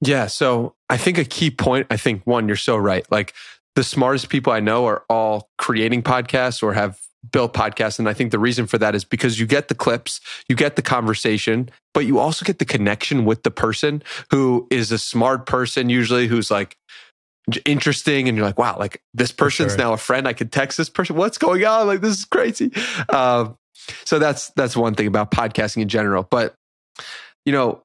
[0.00, 3.04] Yeah, so I think a key point, I think one, you're so right.
[3.10, 3.34] Like
[3.74, 6.98] the smartest people I know are all creating podcasts or have
[7.32, 7.98] built podcasts.
[7.98, 10.76] And I think the reason for that is because you get the clips, you get
[10.76, 15.46] the conversation, but you also get the connection with the person who is a smart
[15.46, 16.76] person, usually who's like
[17.64, 18.28] interesting.
[18.28, 19.78] And you're like, wow, like this person's sure.
[19.78, 20.28] now a friend.
[20.28, 21.16] I could text this person.
[21.16, 21.88] What's going on?
[21.88, 22.72] Like, this is crazy.
[23.08, 23.56] Um,
[24.04, 26.22] so that's, that's one thing about podcasting in general.
[26.22, 26.54] But,
[27.44, 27.82] you know,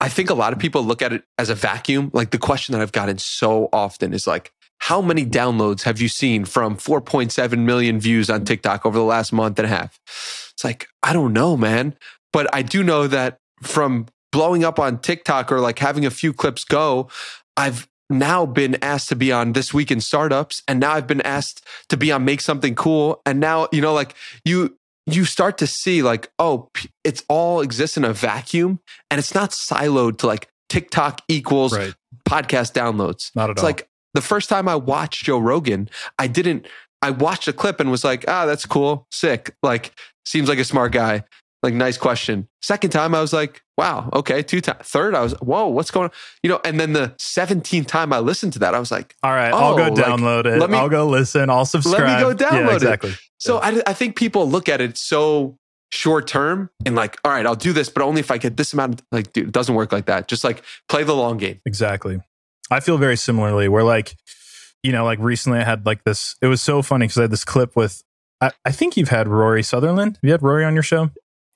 [0.00, 2.10] I think a lot of people look at it as a vacuum.
[2.12, 6.08] Like the question that I've gotten so often is like, how many downloads have you
[6.08, 9.98] seen from 4.7 million views on TikTok over the last month and a half?
[10.52, 11.96] It's like, I don't know, man.
[12.32, 16.34] But I do know that from blowing up on TikTok or like having a few
[16.34, 17.08] clips go,
[17.56, 20.62] I've now been asked to be on This Week in Startups.
[20.68, 23.22] And now I've been asked to be on Make Something Cool.
[23.24, 24.76] And now, you know, like you,
[25.06, 26.68] you start to see like, oh,
[27.04, 28.80] it's all exists in a vacuum
[29.10, 31.94] and it's not siloed to like TikTok equals right.
[32.28, 33.34] podcast downloads.
[33.34, 33.68] Not at it's all.
[33.68, 35.88] like the first time I watched Joe Rogan,
[36.18, 36.66] I didn't,
[37.02, 39.54] I watched a clip and was like, ah, that's cool, sick.
[39.62, 39.92] Like,
[40.24, 41.22] seems like a smart guy.
[41.62, 42.48] Like, nice question.
[42.62, 44.42] Second time, I was like, wow, okay.
[44.42, 44.82] Two times.
[44.82, 46.10] Third, I was, whoa, what's going on?
[46.42, 49.32] You know, and then the 17th time I listened to that, I was like, all
[49.32, 50.58] right, oh, I'll go download like, it.
[50.58, 51.50] Let me, I'll go listen.
[51.50, 52.00] I'll subscribe.
[52.00, 53.10] Let me go download yeah, exactly.
[53.10, 53.18] it.
[53.38, 53.80] So yeah.
[53.86, 55.58] I, I think people look at it so
[55.92, 58.72] short term and like, all right, I'll do this, but only if I get this
[58.72, 59.00] amount.
[59.00, 60.28] Of, like, dude, it doesn't work like that.
[60.28, 61.60] Just like play the long game.
[61.64, 62.20] Exactly.
[62.70, 63.68] I feel very similarly.
[63.68, 64.14] Where like,
[64.82, 66.36] you know, like recently I had like this.
[66.42, 68.02] It was so funny because I had this clip with.
[68.40, 70.16] I, I, think you've had Rory Sutherland.
[70.16, 71.10] Have you had Rory on your show?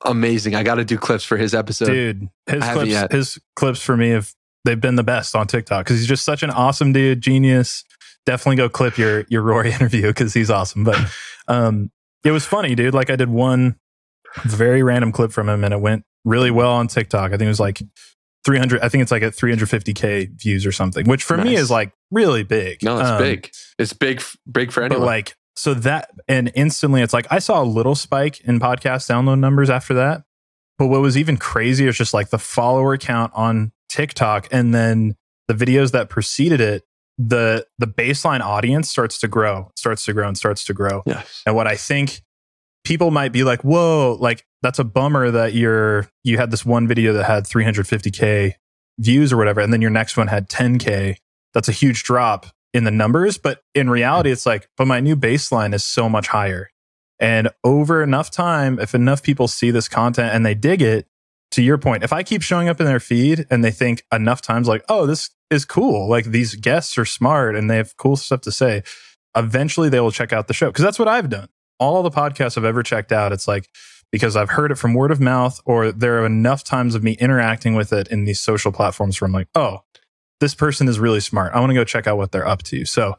[0.04, 0.54] Amazing.
[0.54, 2.28] I got to do clips for his episode, dude.
[2.46, 4.32] His clips, his clips for me have
[4.64, 7.84] they've been the best on TikTok because he's just such an awesome dude, genius.
[8.26, 10.84] Definitely go clip your your Rory interview because he's awesome.
[10.84, 10.98] But
[11.48, 11.90] um,
[12.24, 12.94] it was funny, dude.
[12.94, 13.76] Like I did one
[14.44, 17.32] very random clip from him, and it went really well on TikTok.
[17.32, 17.82] I think it was like
[18.44, 21.46] 300 i think it's like at 350k views or something which for nice.
[21.46, 25.06] me is like really big no it's um, big it's big big for anyone but
[25.06, 29.38] like so that and instantly it's like i saw a little spike in podcast download
[29.38, 30.22] numbers after that
[30.78, 35.14] but what was even crazier is just like the follower count on tiktok and then
[35.48, 36.84] the videos that preceded it
[37.18, 41.42] the the baseline audience starts to grow starts to grow and starts to grow yes.
[41.46, 42.22] and what i think
[42.84, 46.86] people might be like, whoa, like that's a bummer that you're you had this one
[46.86, 48.54] video that had 350k
[48.98, 51.16] views or whatever, and then your next one had 10k.
[51.54, 55.16] That's a huge drop in the numbers, but in reality, it's like, but my new
[55.16, 56.70] baseline is so much higher.
[57.18, 61.06] And over enough time, if enough people see this content and they dig it,
[61.52, 64.40] to your point, if I keep showing up in their feed and they think enough
[64.40, 68.16] times like, oh, this is cool, like these guests are smart and they have cool
[68.16, 68.84] stuff to say,
[69.36, 70.68] eventually they will check out the show.
[70.68, 71.48] Because that's what I've done
[71.80, 73.68] all the podcasts I've ever checked out, it's like
[74.12, 77.12] because I've heard it from word of mouth, or there are enough times of me
[77.12, 79.78] interacting with it in these social platforms where I'm like, oh,
[80.40, 81.52] this person is really smart.
[81.54, 82.84] I want to go check out what they're up to.
[82.84, 83.16] So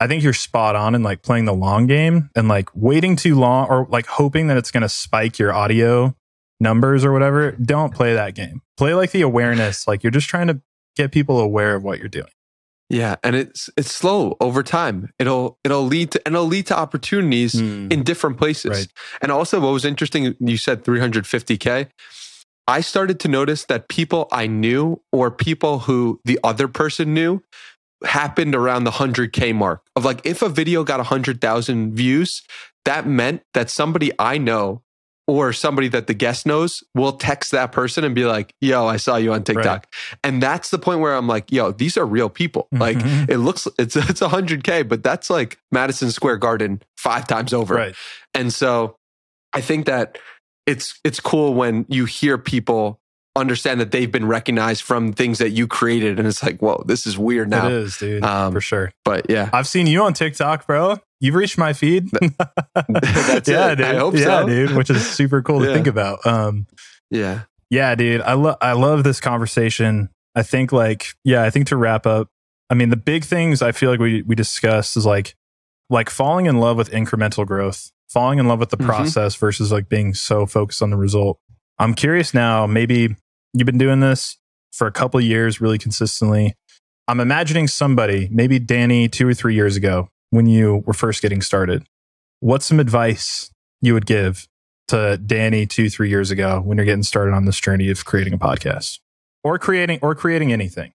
[0.00, 3.36] I think you're spot on in like playing the long game and like waiting too
[3.36, 6.16] long or like hoping that it's going to spike your audio
[6.60, 7.52] numbers or whatever.
[7.52, 8.62] Don't play that game.
[8.76, 10.60] Play like the awareness, like you're just trying to
[10.96, 12.26] get people aware of what you're doing.
[12.90, 15.10] Yeah, and it's it's slow over time.
[15.18, 17.90] It'll it'll lead to and it'll lead to opportunities mm.
[17.90, 18.70] in different places.
[18.70, 18.86] Right.
[19.22, 21.88] And also, what was interesting, you said 350k.
[22.66, 27.42] I started to notice that people I knew or people who the other person knew
[28.04, 32.42] happened around the 100k mark of like if a video got 100,000 views,
[32.84, 34.82] that meant that somebody I know
[35.26, 38.98] or somebody that the guest knows will text that person and be like, yo, I
[38.98, 39.64] saw you on TikTok.
[39.64, 40.18] Right.
[40.22, 42.68] And that's the point where I'm like, yo, these are real people.
[42.74, 42.80] Mm-hmm.
[42.80, 47.74] Like it looks, it's, it's 100K, but that's like Madison Square Garden five times over.
[47.74, 47.94] Right.
[48.34, 48.96] And so
[49.54, 50.18] I think that
[50.66, 53.00] it's, it's cool when you hear people
[53.36, 56.18] understand that they've been recognized from things that you created.
[56.18, 57.66] And it's like, whoa, this is weird now.
[57.66, 58.22] It is, dude.
[58.24, 58.92] Um, for sure.
[59.04, 59.50] But yeah.
[59.52, 60.98] I've seen you on TikTok, bro.
[61.20, 62.10] You've reached my feed.
[62.10, 63.76] That's yeah, it.
[63.76, 63.86] dude.
[63.86, 64.46] I hope yeah, so.
[64.46, 64.76] dude.
[64.76, 66.24] Which is super cool to think about.
[66.26, 66.66] Um,
[67.10, 67.42] yeah.
[67.70, 68.20] Yeah, dude.
[68.20, 70.10] I love I love this conversation.
[70.34, 72.28] I think like, yeah, I think to wrap up,
[72.70, 75.34] I mean, the big things I feel like we we discussed is like
[75.90, 78.86] like falling in love with incremental growth, falling in love with the mm-hmm.
[78.86, 81.38] process versus like being so focused on the result.
[81.78, 83.16] I'm curious now, maybe
[83.52, 84.38] you've been doing this
[84.72, 86.54] for a couple years really consistently.
[87.08, 91.42] I'm imagining somebody, maybe Danny 2 or 3 years ago when you were first getting
[91.42, 91.84] started.
[92.40, 93.50] What's some advice
[93.82, 94.48] you would give
[94.88, 98.34] to Danny two, three years ago when you're getting started on this journey of creating
[98.34, 98.98] a podcast
[99.42, 100.92] or creating or creating anything?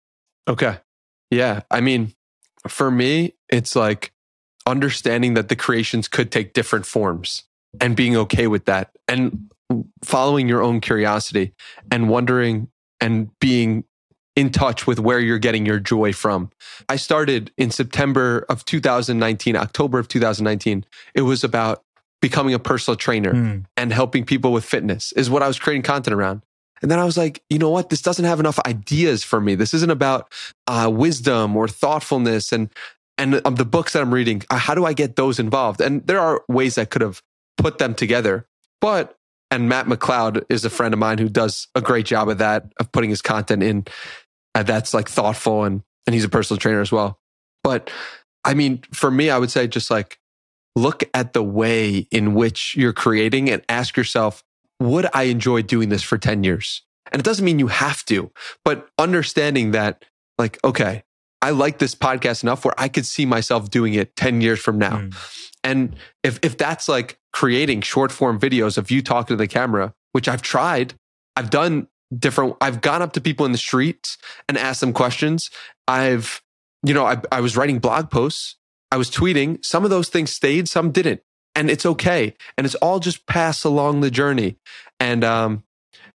[0.48, 0.78] Okay.
[1.32, 1.62] Yeah.
[1.72, 2.14] I mean,
[2.68, 4.12] for me, it's like
[4.70, 7.44] understanding that the creations could take different forms
[7.82, 9.50] and being okay with that and
[10.04, 11.54] following your own curiosity
[11.92, 12.70] and wondering
[13.02, 13.84] and being
[14.36, 16.50] in touch with where you're getting your joy from.
[16.88, 20.86] I started in September of 2019, October of 2019.
[21.14, 21.84] It was about
[22.22, 23.66] becoming a personal trainer mm.
[23.78, 26.42] and helping people with fitness is what I was creating content around.
[26.82, 27.90] And then I was like, you know what?
[27.90, 29.56] This doesn't have enough ideas for me.
[29.56, 30.32] This isn't about
[30.68, 32.70] uh, wisdom or thoughtfulness and
[33.20, 34.42] and um, the books that I'm reading.
[34.50, 35.82] How do I get those involved?
[35.82, 37.22] And there are ways I could have
[37.58, 38.48] put them together,
[38.82, 39.16] but
[39.52, 42.72] and Matt McLeod is a friend of mine who does a great job of that
[42.80, 43.86] of putting his content in.
[44.56, 47.20] Uh, that's like thoughtful and and he's a personal trainer as well.
[47.64, 47.92] But
[48.46, 50.20] I mean, for me, I would say just like
[50.76, 54.44] look at the way in which you're creating and ask yourself,
[54.80, 56.84] would I enjoy doing this for 10 years?
[57.12, 58.32] And it doesn't mean you have to,
[58.64, 60.06] but understanding that,
[60.38, 61.04] like, okay,
[61.42, 64.78] I like this podcast enough where I could see myself doing it 10 years from
[64.78, 64.98] now.
[64.98, 65.46] Mm.
[65.64, 69.94] And if, if that's like creating short form videos of you talking to the camera,
[70.12, 70.94] which I've tried,
[71.36, 71.88] I've done
[72.18, 74.18] different, I've gone up to people in the streets
[74.48, 75.50] and asked them questions.
[75.88, 76.42] I've,
[76.84, 78.56] you know, I, I was writing blog posts,
[78.92, 79.64] I was tweeting.
[79.64, 81.22] Some of those things stayed, some didn't
[81.56, 82.34] and it's okay.
[82.58, 84.56] And it's all just pass along the journey.
[85.00, 85.64] And um,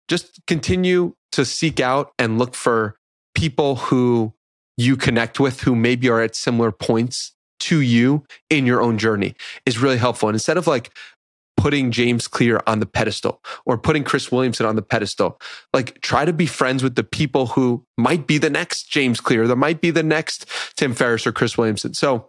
[0.09, 2.97] just continue to seek out and look for
[3.35, 4.35] people who
[4.77, 9.35] you connect with who maybe are at similar points to you in your own journey
[9.67, 10.29] is really helpful.
[10.29, 10.91] And instead of like
[11.57, 15.41] putting James Clear on the pedestal or putting Chris Williamson on the pedestal,
[15.73, 19.47] like try to be friends with the people who might be the next James Clear,
[19.47, 20.47] that might be the next
[20.77, 21.95] Tim Ferriss or Chris Williamson.
[21.95, 22.29] So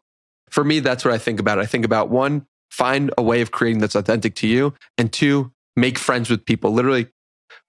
[0.52, 1.58] for me, that's what I think about.
[1.58, 4.76] I think about one, find a way of creating that's authentic to you.
[5.00, 6.72] And two, make friends with people.
[6.72, 7.08] Literally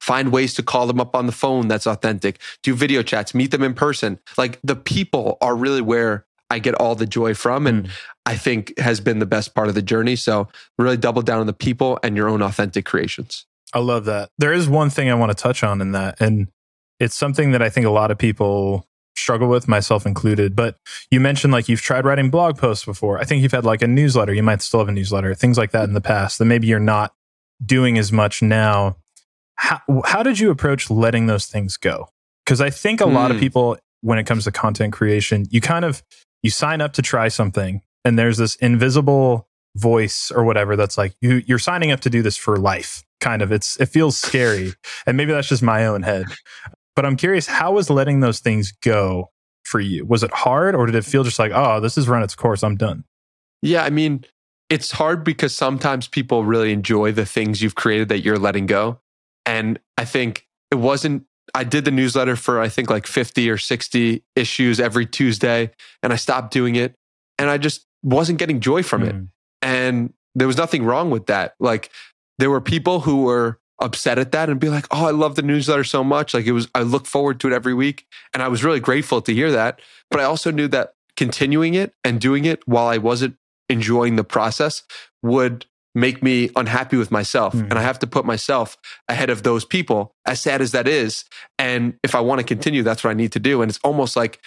[0.04, 2.38] find ways to call them up on the phone that's authentic.
[2.62, 4.18] Do video chats, meet them in person.
[4.36, 7.66] Like the people are really where I get all the joy from.
[7.66, 7.90] And mm.
[8.26, 10.14] I think has been the best part of the journey.
[10.14, 13.46] So really double down on the people and your own authentic creations.
[13.72, 14.28] I love that.
[14.36, 16.20] There is one thing I want to touch on in that.
[16.20, 16.48] And
[17.00, 18.86] it's something that I think a lot of people
[19.16, 20.54] struggle with, myself included.
[20.54, 20.76] But
[21.10, 23.18] you mentioned like you've tried writing blog posts before.
[23.18, 24.34] I think you've had like a newsletter.
[24.34, 26.78] You might still have a newsletter, things like that in the past that maybe you're
[26.78, 27.14] not
[27.64, 28.96] doing as much now.
[29.56, 32.08] How, how did you approach letting those things go?
[32.44, 33.14] Because I think a mm.
[33.14, 33.42] lot of hmm.
[33.42, 36.02] people, when it comes to content creation, you kind of
[36.42, 41.14] you sign up to try something, and there's this invisible voice or whatever that's like
[41.20, 44.72] you you're signing up to do this for life kind of it's it feels scary
[45.06, 46.26] and maybe that's just my own head
[46.94, 49.30] but I'm curious, how was letting those things go
[49.64, 50.04] for you?
[50.04, 52.62] Was it hard or did it feel just like, oh, this has run its course,
[52.62, 53.04] I'm done?
[53.62, 54.24] Yeah, I mean,
[54.70, 59.00] it's hard because sometimes people really enjoy the things you've created that you're letting go.
[59.46, 61.24] And I think it wasn't,
[61.54, 65.70] I did the newsletter for, I think, like 50 or 60 issues every Tuesday,
[66.02, 66.94] and I stopped doing it.
[67.38, 69.08] And I just wasn't getting joy from mm.
[69.08, 69.28] it.
[69.62, 71.54] And there was nothing wrong with that.
[71.58, 71.90] Like,
[72.38, 75.42] there were people who were upset at that and be like, oh, I love the
[75.42, 76.34] newsletter so much.
[76.34, 78.06] Like it was, I look forward to it every week.
[78.32, 79.80] And I was really grateful to hear that.
[80.10, 83.36] But I also knew that continuing it and doing it while I wasn't
[83.68, 84.82] enjoying the process
[85.22, 87.54] would make me unhappy with myself.
[87.54, 87.70] Mm.
[87.70, 88.76] And I have to put myself
[89.08, 91.24] ahead of those people, as sad as that is.
[91.58, 93.62] And if I want to continue, that's what I need to do.
[93.62, 94.40] And it's almost like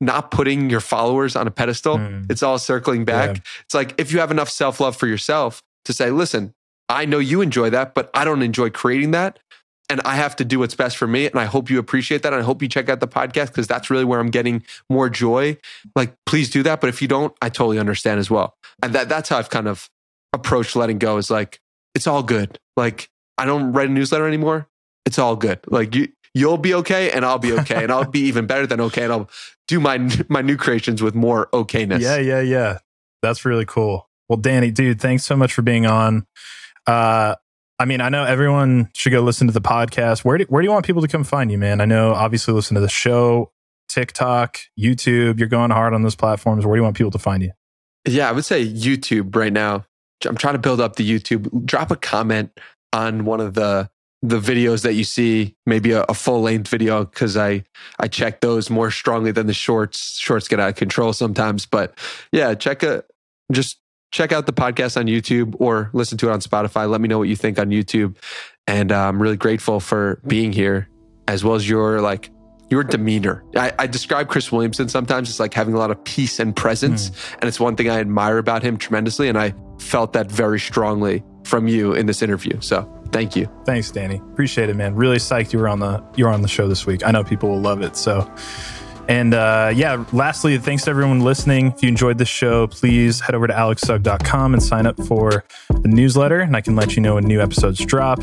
[0.00, 1.98] not putting your followers on a pedestal.
[1.98, 2.30] Mm.
[2.30, 3.36] It's all circling back.
[3.36, 3.42] Yeah.
[3.64, 6.54] It's like if you have enough self love for yourself to say, listen,
[6.88, 9.38] I know you enjoy that, but I don't enjoy creating that.
[9.90, 11.26] And I have to do what's best for me.
[11.26, 12.32] And I hope you appreciate that.
[12.32, 15.08] And I hope you check out the podcast because that's really where I'm getting more
[15.08, 15.56] joy.
[15.96, 16.80] Like, please do that.
[16.82, 18.54] But if you don't, I totally understand as well.
[18.82, 19.88] And that, that's how I've kind of
[20.32, 21.60] approached letting go is like,
[21.94, 22.58] it's all good.
[22.76, 24.68] Like, I don't write a newsletter anymore.
[25.06, 25.60] It's all good.
[25.66, 27.82] Like, you, you'll be okay and I'll be okay.
[27.82, 29.04] and I'll be even better than okay.
[29.04, 29.30] And I'll
[29.66, 32.00] do my, my new creations with more okayness.
[32.00, 32.18] Yeah.
[32.18, 32.40] Yeah.
[32.40, 32.78] Yeah.
[33.22, 34.08] That's really cool.
[34.28, 36.26] Well, Danny, dude, thanks so much for being on.
[36.86, 37.34] Uh,
[37.78, 40.24] I mean, I know everyone should go listen to the podcast.
[40.24, 41.80] Where do, where do you want people to come find you, man?
[41.80, 43.52] I know obviously listen to the show,
[43.88, 45.38] TikTok, YouTube.
[45.38, 46.66] You're going hard on those platforms.
[46.66, 47.52] Where do you want people to find you?
[48.06, 49.84] Yeah, I would say YouTube right now.
[50.24, 51.64] I'm trying to build up the YouTube.
[51.64, 52.50] Drop a comment
[52.92, 53.90] on one of the
[54.20, 57.64] the videos that you see, maybe a, a full length video, because I
[58.00, 60.18] I check those more strongly than the shorts.
[60.18, 61.96] Shorts get out of control sometimes, but
[62.32, 63.04] yeah, check a
[63.52, 63.78] just
[64.10, 66.88] check out the podcast on YouTube or listen to it on Spotify.
[66.88, 68.16] Let me know what you think on YouTube.
[68.66, 70.88] And uh, I'm really grateful for being here,
[71.26, 72.30] as well as your like
[72.70, 73.44] your demeanor.
[73.56, 77.10] I, I describe Chris Williamson sometimes as like having a lot of peace and presence,
[77.10, 77.34] mm.
[77.34, 79.28] and it's one thing I admire about him tremendously.
[79.28, 82.60] And I felt that very strongly from you in this interview.
[82.60, 83.48] So thank you.
[83.64, 84.16] Thanks, Danny.
[84.32, 84.94] Appreciate it, man.
[84.94, 87.06] Really psyched you were on the you were on the show this week.
[87.06, 87.96] I know people will love it.
[87.96, 88.30] So
[89.08, 91.68] and uh, yeah, lastly, thanks to everyone listening.
[91.68, 95.88] If you enjoyed this show, please head over to alexsugg.com and sign up for the
[95.88, 98.20] newsletter, and I can let you know when new episodes drop.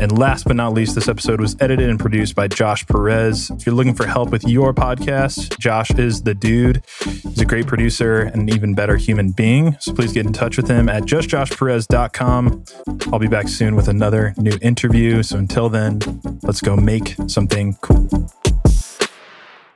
[0.00, 3.50] And last but not least, this episode was edited and produced by Josh Perez.
[3.50, 6.84] If you're looking for help with your podcast, Josh is the dude.
[7.04, 9.76] He's a great producer and an even better human being.
[9.80, 12.64] So please get in touch with him at justjoshperez.com.
[13.12, 15.22] I'll be back soon with another new interview.
[15.22, 16.00] So until then,
[16.42, 18.32] let's go make something cool.